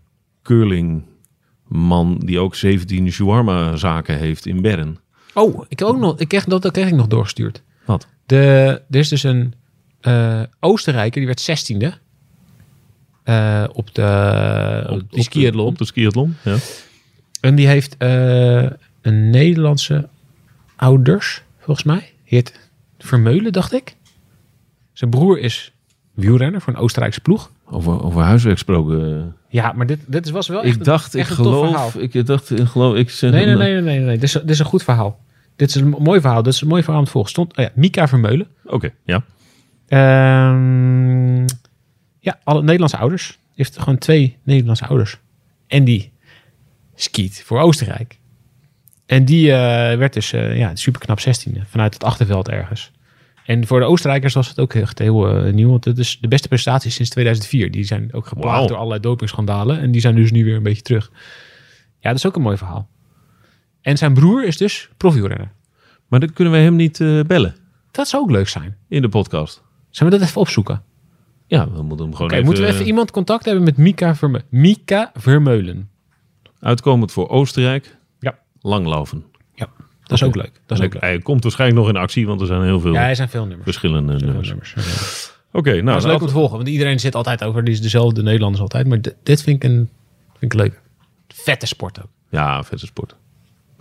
[0.49, 4.99] curlingman die ook 17 shawarma zaken heeft in Bern.
[5.35, 7.63] Oh, ik heb ook nog, ik kreeg, dat, dat kreeg ik nog doorgestuurd.
[7.85, 8.09] Wat?
[8.27, 8.37] De,
[8.91, 9.55] er is dus een
[10.01, 11.95] eh, Oostenrijker, die werd 16e.
[13.25, 15.67] eh, op de, op skiathlon.
[15.67, 16.57] Op de skiathlon, ja.
[17.41, 20.09] En die heeft eh, een Nederlandse
[20.77, 22.13] ouders, volgens mij.
[22.25, 23.97] Heet Vermeulen, dacht ik.
[24.93, 25.73] Zijn broer is
[26.15, 27.53] wielrenner voor een Oostenrijkse ploeg.
[27.65, 29.37] Over, over huiswerk gesproken.
[29.49, 31.91] Ja, maar dit, dit was wel echt ik dacht, een, ik een verhaal.
[31.91, 34.15] geloof, ik dacht, ik geloof, ik zeg, Nee, nee, nee, nee, nee, nee.
[34.15, 35.21] Dit, is, dit is een goed verhaal.
[35.57, 36.43] Dit is een mooi verhaal.
[36.43, 37.31] Dit is een mooi verhaal te volgen.
[37.31, 38.47] Stond, oh ja, Mika Vermeulen.
[38.65, 39.25] Oké, ja.
[39.89, 41.41] Ehm,
[42.19, 43.39] ja, alle Nederlandse ouders.
[43.55, 45.19] Heeft gewoon twee Nederlandse ouders.
[45.67, 46.13] En die
[46.95, 48.19] skiet voor Oostenrijk.
[49.07, 52.91] En die eh, werd dus eh, ja, super knap 16e vanuit het achterveld ergens.
[53.49, 55.71] En voor de Oostenrijkers was het ook echt heel eh, nieuw.
[55.71, 57.71] Want het is de beste prestatie sinds 2004.
[57.71, 59.81] Die zijn ook geplaagd door allerlei dopingschandalen.
[59.81, 61.11] En die zijn dus nu weer een beetje terug.
[62.01, 62.89] Ja, dat is ook een mooi verhaal.
[63.81, 65.53] En zijn broer is dus profielrenner.
[66.09, 67.55] Maar dan kunnen we hem niet eh, bellen
[67.91, 68.77] Dat zou ook leuk zijn.
[68.89, 69.63] in de podcast.
[69.91, 70.83] Zullen we dat even opzoeken?
[71.47, 74.15] Ja, we moeten hem gewoon Oké, even, moeten we even iemand contact hebben met Mika,
[74.15, 75.91] Verme Mika Vermeulen?
[76.61, 77.97] uitkomend voor Oostenrijk.
[78.19, 78.39] Ja.
[78.61, 79.25] Langlaufen.
[80.09, 80.61] Dat is ook leuk.
[80.67, 81.03] Dat is ook leuk.
[81.03, 83.41] Hij komt waarschijnlijk nog in actie, want er zijn heel veel Ja, er zijn veel
[83.47, 83.63] nummers.
[83.65, 84.75] verschillende Er zijn nummers.
[85.53, 87.81] Oké, nou, dat is leuk om te volgen, want iedereen zit altijd over die is
[87.81, 88.87] dezelfde Nederlanders altijd.
[88.87, 89.89] Maar dit, vind ik een
[90.39, 90.81] vind ik leuk.
[91.29, 92.09] Vette sport ook.
[92.31, 93.17] Ja, vette sport.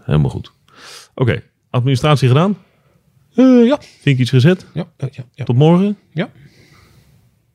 [0.02, 0.52] Helemaal goed.
[1.16, 2.58] Oké, administratie gedaan.
[3.36, 3.78] Eh, ja.
[4.02, 4.66] Vinkjes gezet.
[4.74, 5.46] Ja, ja, ja.
[5.46, 5.98] Tot morgen.
[6.14, 6.26] Ja.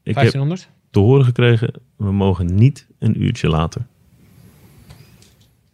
[0.03, 0.69] Ik heb 1500?
[0.91, 3.87] te horen gekregen, we mogen niet een uurtje later.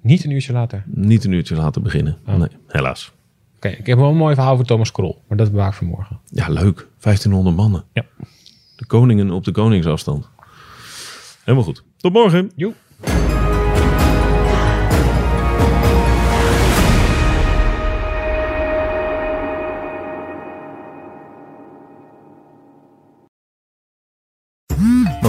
[0.01, 0.85] Niet een uurtje later.
[0.87, 2.19] Niet een uurtje later beginnen.
[2.27, 2.35] Oh.
[2.37, 3.13] Nee, helaas.
[3.57, 5.23] Oké, ik heb wel een mooi verhaal voor Thomas Krol.
[5.29, 6.21] Maar dat bewaar ik voor morgen.
[6.25, 6.87] Ja, leuk.
[7.01, 7.85] 1500 mannen.
[7.93, 8.05] Ja.
[8.77, 10.29] De koningen op de koningsafstand.
[11.45, 11.85] Helemaal goed.
[11.97, 12.51] Tot morgen.
[12.57, 12.73] Joe.